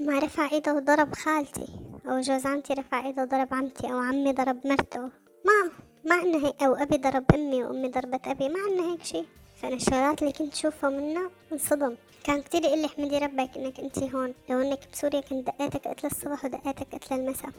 ما 0.00 0.18
رفع 0.18 0.52
إيده 0.52 0.74
وضرب 0.74 1.14
خالتي 1.14 1.66
أو 2.06 2.20
جوز 2.20 2.46
عمتي 2.46 2.74
رفع 2.74 3.06
إيده 3.06 3.22
وضرب 3.22 3.54
عمتي 3.54 3.92
أو 3.92 3.98
عمي 3.98 4.32
ضرب 4.32 4.66
مرته. 4.66 5.00
ما 5.44 5.70
ما 6.04 6.14
عنا 6.14 6.46
هيك 6.46 6.62
أو 6.62 6.74
أبي 6.74 6.96
ضرب 6.96 7.24
أمي 7.34 7.64
وأمي 7.64 7.88
ضربت 7.88 8.26
أبي. 8.26 8.48
ما 8.48 8.58
عنا 8.60 8.92
هيك 8.92 9.04
شي. 9.04 9.24
فأنا 9.56 9.74
الشغلات 9.74 10.22
اللي 10.22 10.32
كنت 10.32 10.54
شوفها 10.54 10.90
منه 10.90 11.30
انصدم. 11.52 11.96
كان 12.24 12.42
كتير 12.42 12.64
يقول 12.64 12.78
لي 12.78 12.86
أحمدي 12.86 13.18
ربك 13.18 13.50
إنك 13.56 13.80
انتي 13.80 14.14
هون. 14.14 14.34
لو 14.50 14.60
إنك 14.60 14.78
بسوريا 14.92 15.20
كنت 15.20 15.46
دقيتك 15.46 15.88
قتل 15.88 16.06
الصبح 16.06 16.44
ودقيتك 16.44 16.94
قتل 16.94 17.14
المساء. 17.14 17.50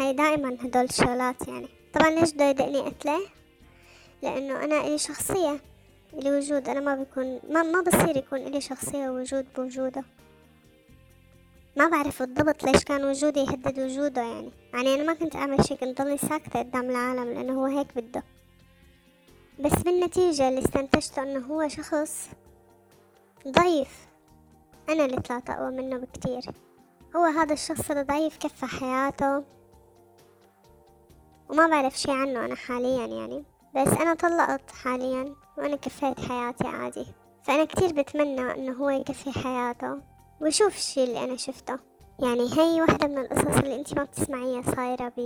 هاي 0.00 0.12
دائما 0.12 0.56
هدول 0.60 0.84
الشغلات 0.84 1.48
يعني. 1.48 1.68
طبعا 1.94 2.10
ليش 2.10 2.32
بده 2.32 2.44
يدقني 2.44 2.80
قتله؟ 2.80 3.20
لأنه 4.22 4.64
أنا 4.64 4.86
إلي 4.86 4.98
شخصية 4.98 5.60
إلي 6.14 6.30
وجود. 6.38 6.68
أنا 6.68 6.80
ما 6.80 6.94
بيكون 6.94 7.40
ما, 7.50 7.62
ما 7.62 7.80
بصير 7.80 8.16
يكون 8.16 8.38
إلي 8.38 8.60
شخصية 8.60 9.10
وجود 9.10 9.46
بوجوده. 9.56 10.04
ما 11.78 11.88
بعرف 11.88 12.22
بالضبط 12.22 12.64
ليش 12.64 12.84
كان 12.84 13.04
وجودي 13.04 13.40
يهدد 13.40 13.78
وجوده 13.78 14.22
يعني. 14.22 14.52
يعني 14.74 14.94
أنا 14.94 15.02
ما 15.02 15.14
كنت 15.14 15.36
أعمل 15.36 15.64
شي 15.64 15.76
كنت 15.76 16.02
ضلني 16.02 16.18
ساكتة 16.18 16.58
قدام 16.58 16.90
العالم 16.90 17.32
لأنه 17.32 17.60
هو 17.60 17.64
هيك 17.64 17.86
بده. 17.96 18.22
بس 19.60 19.72
بالنتيجة 19.72 20.48
اللي 20.48 20.60
استنتجته 20.60 21.22
أنه 21.22 21.46
هو 21.46 21.68
شخص 21.68 22.28
ضعيف. 23.48 24.08
أنا 24.88 25.04
اللي 25.04 25.16
طلعت 25.20 25.50
أقوى 25.50 25.70
منه 25.70 25.96
بكتير. 25.96 26.42
هو 27.16 27.24
هذا 27.24 27.52
الشخص 27.52 27.90
الضعيف 27.90 28.36
كفى 28.38 28.66
حياته. 28.66 29.44
وما 31.48 31.66
بعرف 31.66 31.98
شي 31.98 32.10
عنه 32.10 32.44
أنا 32.44 32.54
حاليا 32.54 33.06
يعني. 33.06 33.44
بس 33.74 33.88
أنا 33.88 34.14
طلقت 34.14 34.70
حاليا 34.70 35.34
وأنا 35.58 35.76
كفيت 35.76 36.20
حياتي 36.20 36.66
عادي. 36.66 37.06
فأنا 37.42 37.64
كتير 37.64 37.92
بتمنى 37.92 38.54
إنه 38.54 38.72
هو 38.72 38.90
يكفي 38.90 39.32
حياته. 39.32 40.07
ويشوف 40.40 40.76
الشي 40.76 41.04
اللي 41.04 41.24
أنا 41.24 41.36
شفته. 41.36 41.78
يعني 42.18 42.58
هي 42.58 42.80
واحدة 42.80 43.06
من 43.08 43.18
القصص 43.18 43.58
اللي 43.58 43.74
انتي 43.76 43.94
ما 43.94 44.04
بتسمعيها 44.04 44.62
صايرة 44.62 45.12
ب 45.16 45.20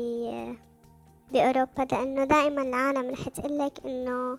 بأوروبا 1.33 1.83
لأنه 1.93 2.25
دائما 2.25 2.63
العالم 2.63 3.11
رح 3.11 3.29
تقلك 3.29 3.73
إنه 3.85 4.39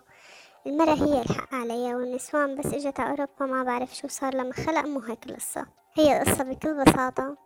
المرأة 0.66 0.94
هي 0.94 1.22
الحق 1.22 1.54
عليها 1.54 1.96
والنسوان 1.96 2.56
بس 2.58 2.66
اجت 2.66 3.00
على 3.00 3.10
أوروبا 3.10 3.46
ما 3.46 3.62
بعرف 3.62 3.94
شو 3.96 4.08
صار 4.08 4.34
لما 4.34 4.52
خلق 4.52 4.84
مو 4.86 5.00
هيك 5.00 5.26
القصة. 5.26 5.66
هي 5.94 6.22
القصة 6.22 6.44
بكل 6.44 6.84
بساطة 6.84 7.36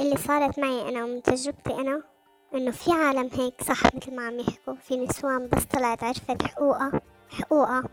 اللي 0.00 0.16
صارت 0.16 0.58
معي 0.58 0.88
أنا 0.88 1.04
ومن 1.04 1.22
تجربتي 1.22 1.74
أنا 1.74 2.02
إنه 2.54 2.70
في 2.70 2.92
عالم 2.92 3.30
هيك 3.32 3.62
صح 3.62 3.94
مثل 3.96 4.16
ما 4.16 4.26
عم 4.26 4.38
يحكوا 4.40 4.74
في 4.74 4.96
نسوان 4.96 5.48
بس 5.48 5.64
طلعت 5.64 6.04
عرفت 6.04 6.42
حقوقها 6.42 7.00
حقوقها. 7.30 7.84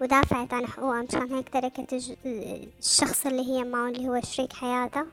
ودافعت 0.00 0.54
عن 0.54 0.66
حقوقها 0.66 1.02
مشان 1.02 1.34
هيك 1.34 1.48
تركت 1.48 1.92
الشخص 2.26 3.26
اللي 3.26 3.42
هي 3.48 3.64
معه 3.64 3.88
اللي 3.88 4.08
هو 4.08 4.20
شريك 4.20 4.52
حياتها 4.52 5.06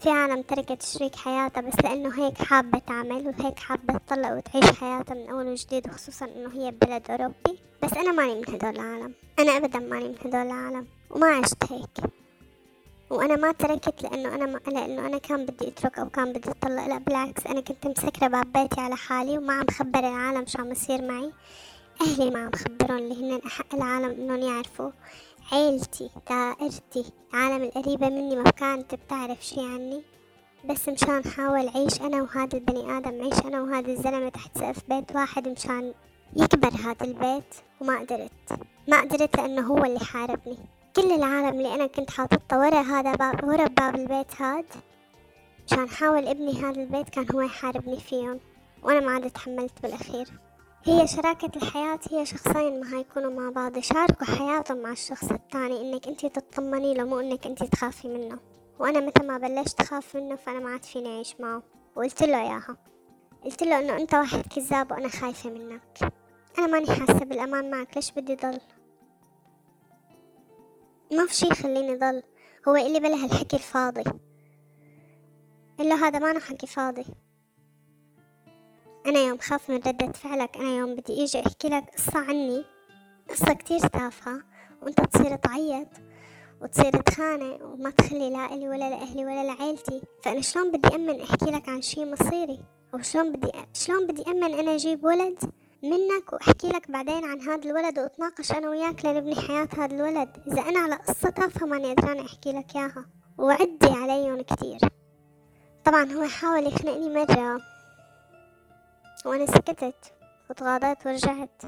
في 0.00 0.10
عالم 0.10 0.42
تركت 0.42 0.82
شريك 0.82 1.16
حياتها 1.16 1.60
بس 1.60 1.74
لأنه 1.84 2.24
هيك 2.24 2.42
حابة 2.42 2.78
تعمل 2.78 3.26
وهيك 3.26 3.58
حابة 3.58 3.98
تطلق 3.98 4.32
وتعيش 4.36 4.78
حياتها 4.80 5.14
من 5.14 5.30
أول 5.30 5.46
وجديد 5.46 5.90
خصوصا 5.90 6.26
إنه 6.26 6.50
هي 6.52 6.70
ببلد 6.70 7.10
أوروبي. 7.10 7.58
بس 7.82 7.92
أنا 7.92 8.12
ماني 8.12 8.34
من 8.34 8.54
هدول 8.54 8.70
العالم. 8.70 9.14
أنا 9.38 9.56
أبدا 9.56 9.78
ماني 9.78 10.08
من 10.08 10.14
هدول 10.24 10.46
العالم. 10.46 10.86
وما 11.10 11.26
عشت 11.26 11.72
هيك. 11.72 12.10
وأنا 13.10 13.36
ما 13.36 13.52
تركت 13.52 14.02
لأنه 14.02 14.34
أنا 14.34 14.46
ما 14.46 14.60
لأنه 14.66 15.06
أنا 15.06 15.18
كان 15.18 15.46
بدي 15.46 15.68
أترك 15.68 15.98
أو 15.98 16.08
كان 16.08 16.32
بدي 16.32 16.50
اطلق 16.50 16.86
لا 16.86 16.98
بالعكس 16.98 17.46
أنا 17.46 17.60
كنت 17.60 17.86
مسكرة 17.86 18.28
باب 18.28 18.52
بيتي 18.52 18.80
على 18.80 18.96
حالي 18.96 19.38
وما 19.38 19.52
عم 19.54 19.66
خبر 19.70 19.98
العالم 19.98 20.46
شو 20.46 20.58
عم 20.58 20.72
يصير 20.72 21.02
معي. 21.02 21.32
أهلي 22.00 22.30
ما 22.30 22.38
عم 22.38 22.50
خبرهم 22.50 22.98
اللي 22.98 23.14
هن 23.14 23.40
أحق 23.46 23.74
العالم 23.74 24.10
إنهم 24.10 24.40
يعرفوا 24.40 24.90
عيلتي 25.52 26.10
دائرتي 26.30 27.12
العالم 27.34 27.62
القريبة 27.62 28.08
مني 28.08 28.36
ما 28.36 28.50
كانت 28.50 28.94
بتعرف 28.94 29.46
شي 29.46 29.60
عني. 29.60 30.02
بس 30.64 30.88
مشان 30.88 31.24
حاول 31.24 31.68
عيش 31.68 32.00
أنا 32.00 32.22
وهذا 32.22 32.58
البني 32.58 32.98
آدم 32.98 33.22
عيش 33.22 33.46
أنا 33.46 33.60
وهذا 33.62 33.92
الزلمة 33.92 34.28
تحت 34.28 34.58
سقف 34.58 34.88
بيت 34.88 35.16
واحد 35.16 35.48
مشان 35.48 35.94
يكبر 36.36 36.68
هذا 36.68 37.04
البيت 37.06 37.54
وما 37.80 37.98
قدرت. 37.98 38.60
ما 38.88 39.00
قدرت 39.00 39.36
لأنه 39.36 39.66
هو 39.66 39.84
اللي 39.84 40.00
حاربني. 40.00 40.58
كل 40.96 41.12
العالم 41.12 41.58
اللي 41.58 41.74
أنا 41.74 41.86
كنت 41.86 42.10
حاططها 42.10 42.58
ورا 42.58 42.80
هذا 42.80 43.14
باب 43.14 43.44
ورا 43.44 43.66
باب 43.66 43.94
البيت 43.94 44.42
هاد 44.42 44.66
مشان 45.66 45.88
حاول 45.88 46.26
ابني 46.26 46.52
هذا 46.52 46.82
البيت 46.82 47.08
كان 47.08 47.26
هو 47.34 47.40
يحاربني 47.40 48.00
فيهم. 48.00 48.40
وأنا 48.82 49.00
ما 49.00 49.12
عاد 49.12 49.30
تحملت 49.30 49.82
بالأخير. 49.82 50.26
هي 50.84 51.06
شراكة 51.06 51.50
الحياة 51.56 51.98
هي 52.10 52.26
شخصين 52.26 52.80
ما 52.80 52.98
هيكونوا 52.98 53.30
مع 53.30 53.50
بعض. 53.50 53.76
يشاركوا 53.76 54.26
حياتهم 54.26 54.82
مع 54.82 54.92
الشخص 54.92 55.32
التاني 55.32 55.80
إنك 55.80 56.08
انتي 56.08 56.28
تطمني 56.28 56.94
له 56.94 57.04
مو 57.04 57.20
إنك 57.20 57.46
انتي 57.46 57.66
تخافي 57.66 58.08
منه. 58.08 58.38
وأنا 58.78 59.00
متى 59.00 59.22
ما 59.22 59.38
بلشت 59.38 59.80
أخاف 59.80 60.16
منه 60.16 60.36
فأنا 60.36 60.60
ما 60.60 60.70
عاد 60.70 60.84
فيني 60.84 61.08
أعيش 61.08 61.40
معه. 61.40 61.62
وقلت 61.96 62.22
له 62.22 62.42
إياها. 62.42 62.76
قلت 63.44 63.62
له 63.62 63.78
إنه 63.78 63.96
أنت 63.96 64.14
واحد 64.14 64.42
كذاب 64.42 64.92
وأنا 64.92 65.08
خايفة 65.08 65.50
منك. 65.50 66.12
أنا 66.58 66.66
ماني 66.66 66.86
حاسة 66.86 67.24
بالأمان 67.24 67.70
معك 67.70 67.96
ليش 67.96 68.10
بدي 68.10 68.34
ضل 68.34 68.60
ما 71.12 71.26
في 71.26 71.34
شي 71.34 71.46
يخليني 71.46 71.96
ضل 71.96 72.22
هو 72.68 72.76
اللي 72.76 73.00
بلا 73.00 73.24
هالحكي 73.24 73.56
الفاضي. 73.56 74.04
إلا 75.80 75.94
هذا 75.94 76.18
ما 76.18 76.38
حكي 76.38 76.66
فاضي. 76.66 77.04
أنا 79.06 79.18
يوم 79.18 79.38
خاف 79.38 79.70
من 79.70 79.76
ردة 79.76 80.12
فعلك 80.12 80.56
أنا 80.56 80.76
يوم 80.76 80.94
بدي 80.94 81.12
إيجي 81.12 81.40
أحكي 81.40 81.68
لك 81.68 81.84
قصة 81.96 82.18
عني 82.18 82.64
قصة 83.30 83.52
كتير 83.52 83.78
تافهة 83.78 84.42
وأنت 84.82 85.00
تصير 85.00 85.36
تعيط 85.36 85.88
وتصير 86.60 87.00
تخانق 87.00 87.64
وما 87.64 87.90
تخلي 87.90 88.30
لا 88.30 88.54
إلي 88.54 88.68
ولا 88.68 88.90
لأهلي 88.90 89.24
ولا 89.24 89.44
لعيلتي 89.44 90.02
فأنا 90.22 90.40
شلون 90.40 90.70
بدي 90.72 90.94
أمن 90.94 91.20
أحكي 91.20 91.44
لك 91.44 91.68
عن 91.68 91.82
شي 91.82 92.04
مصيري؟ 92.04 92.60
أو 92.94 93.02
شلون 93.02 93.32
بدي 93.32 93.52
شلون 93.74 94.06
بدي 94.06 94.22
أمن 94.30 94.54
أنا 94.54 94.74
أجيب 94.74 95.04
ولد 95.04 95.38
منك 95.82 96.32
وأحكي 96.32 96.68
لك 96.68 96.90
بعدين 96.90 97.24
عن 97.24 97.40
هذا 97.40 97.70
الولد 97.70 97.98
وأتناقش 97.98 98.52
أنا 98.52 98.70
وياك 98.70 99.04
لنبني 99.04 99.34
حياة 99.34 99.68
هذا 99.78 99.94
الولد؟ 99.94 100.28
إذا 100.46 100.62
أنا 100.62 100.78
على 100.78 100.94
قصة 100.94 101.30
تافهة 101.30 101.66
ماني 101.66 101.94
قدران 101.94 102.18
أحكي 102.18 102.52
لك 102.52 102.76
إياها 102.76 103.06
وعدي 103.38 103.88
عليهم 103.88 104.42
كتير. 104.42 104.78
طبعا 105.84 106.12
هو 106.12 106.28
حاول 106.28 106.66
يخنقني 106.66 107.08
مرة. 107.08 107.60
وأنا 109.26 109.46
سكتت 109.46 110.12
وتغاضيت 110.50 111.06
ورجعت 111.06 111.62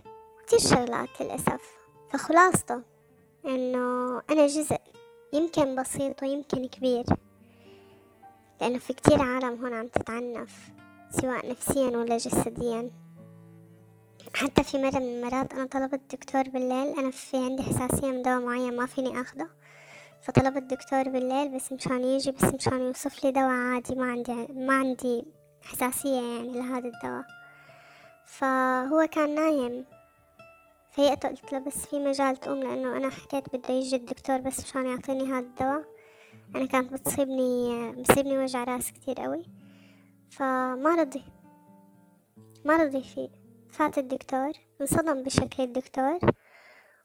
كتير 0.46 0.58
شغلات 0.58 1.08
للأسف. 1.20 1.62
فخلاصته 2.10 2.82
إنه 3.46 4.18
أنا 4.30 4.46
جزء 4.46 4.78
يمكن 5.32 5.82
بسيط 5.82 6.22
ويمكن 6.22 6.66
كبير 6.68 7.04
لأنه 8.60 8.78
في 8.78 8.92
كتير 8.92 9.22
عالم 9.22 9.64
هون 9.64 9.74
عم 9.74 9.88
تتعنف 9.88 10.70
سواء 11.10 11.50
نفسيا 11.50 11.96
ولا 11.96 12.16
جسديا. 12.16 12.90
حتى 14.34 14.62
في 14.62 14.78
مرة 14.78 14.98
من 14.98 15.24
المرات 15.24 15.52
أنا 15.52 15.66
طلبت 15.66 16.00
دكتور 16.14 16.42
بالليل 16.42 16.98
أنا 16.98 17.10
في 17.10 17.36
عندي 17.36 17.62
حساسية 17.62 18.06
من 18.06 18.22
دواء 18.22 18.40
معين 18.40 18.76
ما 18.76 18.86
فيني 18.86 19.20
أخده 19.20 19.48
فطلبت 20.22 20.62
دكتور 20.62 21.02
بالليل 21.02 21.48
بس 21.56 21.72
مشان 21.72 22.04
يجي 22.04 22.30
بس 22.30 22.44
مشان 22.44 22.80
يوصف 22.80 23.24
لي 23.24 23.32
دواء 23.32 23.50
عادي 23.50 23.94
ما 23.94 24.10
عندي 24.10 24.46
ما 24.52 24.74
عندي 24.74 25.24
حساسية 25.62 26.20
يعني 26.20 26.52
لهذا 26.52 26.88
الدواء. 26.88 27.41
فهو 28.32 29.06
كان 29.10 29.34
نايم. 29.34 29.84
فيقته 30.90 31.28
قلت 31.28 31.52
له 31.52 31.58
بس 31.58 31.86
في 31.86 31.98
مجال 31.98 32.36
تقوم 32.36 32.62
لأنه 32.62 32.96
أنا 32.96 33.10
حكيت 33.10 33.56
بده 33.56 33.74
يجي 33.74 33.96
الدكتور 33.96 34.38
بس 34.38 34.60
مشان 34.60 34.86
يعطيني 34.86 35.24
هذا 35.24 35.38
الدواء. 35.38 35.84
أنا 36.56 36.66
كانت 36.66 36.92
بتصيبني 36.92 37.92
بتصيبني 37.92 38.38
وجع 38.38 38.64
راس 38.64 38.92
كتير 38.92 39.14
قوي. 39.14 39.44
فما 40.30 40.94
رضي 40.94 41.24
ما 42.64 42.76
رضي 42.76 43.02
فيه. 43.02 43.28
فات 43.70 43.98
الدكتور 43.98 44.52
انصدم 44.80 45.22
بشكل 45.22 45.62
الدكتور. 45.62 46.18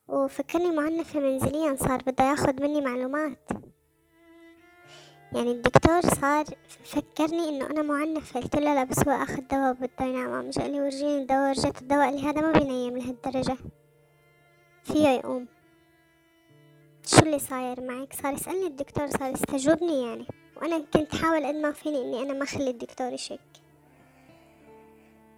وفكرني 0.08 0.72
معنفة 0.72 1.20
منزليا 1.20 1.76
صار 1.76 2.02
بده 2.08 2.24
ياخد 2.24 2.62
مني 2.62 2.82
معلومات. 2.82 3.50
يعني 5.32 5.52
الدكتور 5.52 6.02
صار 6.02 6.46
فكرني 6.84 7.50
إنه 7.50 7.66
أنا 7.66 7.82
معنفة 7.82 8.40
قلت 8.40 8.56
له 8.56 8.74
لا 8.74 8.84
بس 8.84 9.08
هو 9.08 9.12
أخذ 9.24 9.42
دواء 9.42 9.72
وبده 9.72 10.06
ينام 10.06 10.52
قال 10.52 10.72
لي 10.72 10.82
ورجيني 10.82 11.18
الدواء 11.18 11.48
ورجيت 11.48 11.82
الدواء 11.82 12.10
اللي 12.10 12.22
هذا 12.22 12.42
ما 12.42 12.52
بينيم 12.52 12.98
لهالدرجة. 12.98 13.58
فيه 14.84 15.08
يقوم. 15.08 15.48
شو 17.06 17.20
اللي 17.20 17.40
صاير 17.40 17.82
معك؟ 17.82 18.14
صار 18.14 18.34
يسألني 18.34 18.68
الدكتور 18.68 19.08
صار 19.08 19.32
يستجوبني 19.32 20.02
يعني. 20.02 20.28
وأنا 20.58 20.80
كنت 20.94 21.16
حاول 21.16 21.46
قد 21.46 21.56
ما 21.56 21.72
فيني 21.72 22.02
إني 22.02 22.22
أنا 22.22 22.34
ما 22.34 22.44
أخلي 22.44 22.70
الدكتور 22.70 23.14
يشك. 23.14 23.40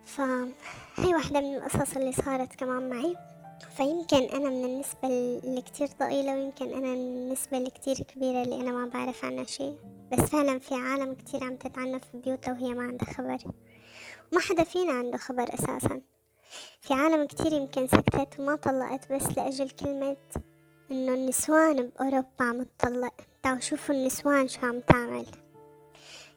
فهي 0.05 1.13
واحدة 1.13 1.41
من 1.41 1.55
القصص 1.55 1.97
اللي 1.97 2.11
صارت 2.11 2.55
كمان 2.55 2.89
معي. 2.89 3.15
فيمكن 3.63 4.17
أنا 4.17 4.49
من 4.49 4.65
النسبة 4.65 5.07
اللي 5.07 5.61
كتير 5.61 5.87
ضئيلة 5.99 6.33
ويمكن 6.33 6.65
أنا 6.65 6.87
من 6.87 7.17
النسبة 7.17 7.57
اللي 7.57 7.69
كتير 7.69 7.95
كبيرة 7.95 8.41
اللي 8.43 8.55
أنا 8.55 8.71
ما 8.71 8.85
بعرف 8.85 9.25
عنها 9.25 9.43
شي 9.43 9.73
بس 10.11 10.19
فعلا 10.19 10.59
في 10.59 10.75
عالم 10.75 11.13
كتير 11.13 11.43
عم 11.43 11.55
تتعنف 11.55 12.03
في 12.11 12.17
بيوتها 12.17 12.51
وهي 12.51 12.73
ما 12.73 12.83
عندها 12.83 13.13
خبر. 13.13 13.37
وما 14.31 14.41
حدا 14.41 14.63
فينا 14.63 14.91
عنده 14.93 15.17
خبر 15.17 15.53
أساسا. 15.53 16.01
في 16.81 16.93
عالم 16.93 17.27
كتير 17.27 17.53
يمكن 17.53 17.87
سكتت 17.87 18.39
وما 18.39 18.55
طلقت 18.55 19.11
بس 19.11 19.37
لأجل 19.37 19.69
كلمة 19.69 20.17
إنه 20.91 21.13
النسوان 21.13 21.75
بأوروبا 21.75 22.27
عم 22.39 22.63
تطلق. 22.63 23.13
تعالوا 23.43 23.61
شوفوا 23.61 23.95
النسوان 23.95 24.47
شو 24.47 24.65
عم 24.65 24.79
تعمل. 24.79 25.25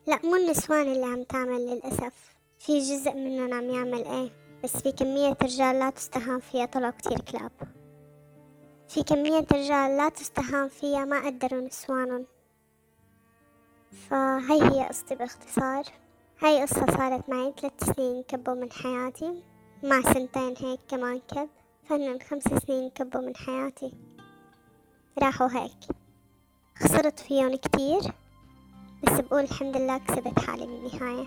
لا 0.06 0.18
مو 0.24 0.36
النسوان 0.36 0.92
اللي 0.92 1.06
عم 1.06 1.22
تعمل 1.22 1.66
للأسف. 1.66 2.34
في 2.58 2.78
جزء 2.78 3.12
منهم 3.12 3.54
عم 3.54 3.70
يعمل 3.70 4.04
إيه؟ 4.04 4.41
بس 4.64 4.76
في 4.76 4.92
كمية 4.92 5.36
رجال 5.42 5.78
لا 5.78 5.90
تستهان 5.90 6.40
فيها 6.40 6.66
طلعوا 6.66 6.92
كتير 6.92 7.20
كلاب. 7.20 7.52
في 8.88 9.02
كمية 9.02 9.46
رجال 9.52 9.96
لا 9.96 10.08
تستهان 10.08 10.68
فيها 10.68 11.04
ما 11.04 11.26
قدروا 11.26 11.60
نسوانهم 11.60 12.26
فهي 13.92 14.62
هي 14.62 14.88
قصتي 14.88 15.14
باختصار. 15.14 15.84
هاي 16.42 16.62
قصة 16.62 16.86
صارت 16.86 17.28
معي 17.28 17.54
ثلاث 17.60 17.84
سنين 17.96 18.22
كبوا 18.22 18.54
من 18.54 18.72
حياتي. 18.72 19.42
مع 19.82 20.00
سنتين 20.02 20.54
هيك 20.58 20.80
كمان 20.88 21.20
كب. 21.28 21.48
فإن 21.88 22.12
الخمس 22.12 22.42
سنين 22.42 22.90
كبوا 22.90 23.20
من 23.20 23.36
حياتي. 23.36 23.92
راحوا 25.18 25.48
هيك. 25.50 25.96
خسرت 26.76 27.20
فيهم 27.20 27.56
كتير. 27.56 28.00
بس 29.02 29.20
بقول 29.20 29.40
الحمد 29.40 29.76
لله 29.76 29.98
كسبت 29.98 30.38
حالي 30.38 30.66
بالنهاية. 30.66 31.26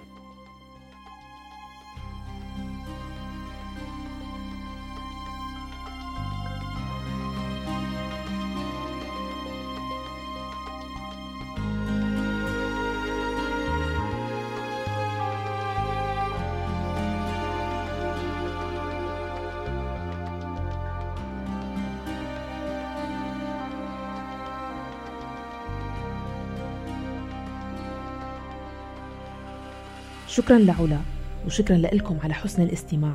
شكرا 30.46 30.60
لعلا 30.60 31.00
وشكرا 31.46 31.78
لكم 31.78 32.18
على 32.24 32.34
حسن 32.34 32.64
الاستماع. 32.64 33.14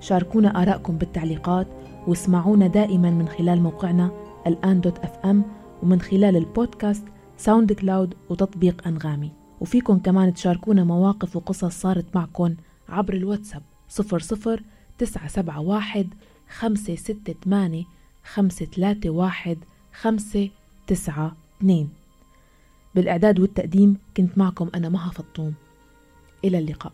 شاركونا 0.00 0.62
آراءكم 0.62 0.98
بالتعليقات 0.98 1.66
واسمعونا 2.06 2.66
دائما 2.66 3.10
من 3.10 3.28
خلال 3.28 3.62
موقعنا 3.62 4.10
الآن 4.46 4.80
dot 4.80 4.98
FM 4.98 5.44
ومن 5.82 6.00
خلال 6.00 6.36
البودكاست 6.36 7.04
SoundCloud 7.36 8.14
وتطبيق 8.30 8.86
أنغامي. 8.86 9.30
وفيكم 9.60 9.98
كمان 9.98 10.34
تشاركونا 10.34 10.84
مواقف 10.84 11.36
وقصص 11.36 11.80
صارت 11.80 12.04
معكم 12.14 12.54
عبر 12.88 13.14
الواتساب 13.14 13.62
00 13.88 14.58
971 14.98 16.10
568 16.58 17.84
531 18.24 19.56
592 19.92 21.88
بالإعداد 22.94 23.40
والتقديم 23.40 23.96
كنت 24.16 24.38
معكم 24.38 24.70
أنا 24.74 24.88
مها 24.88 25.10
فطوم. 25.10 25.54
إلى 26.44 26.58
اللقاء. 26.58 26.92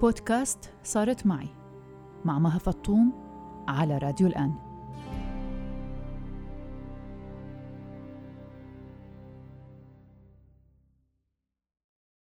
بودكاست 0.00 0.70
صارت 0.84 1.26
معي 1.26 1.48
مع 2.24 2.38
مها 2.38 2.58
فطوم 2.58 3.29
على 3.68 3.98
راديو 3.98 4.26
الآن. 4.26 4.69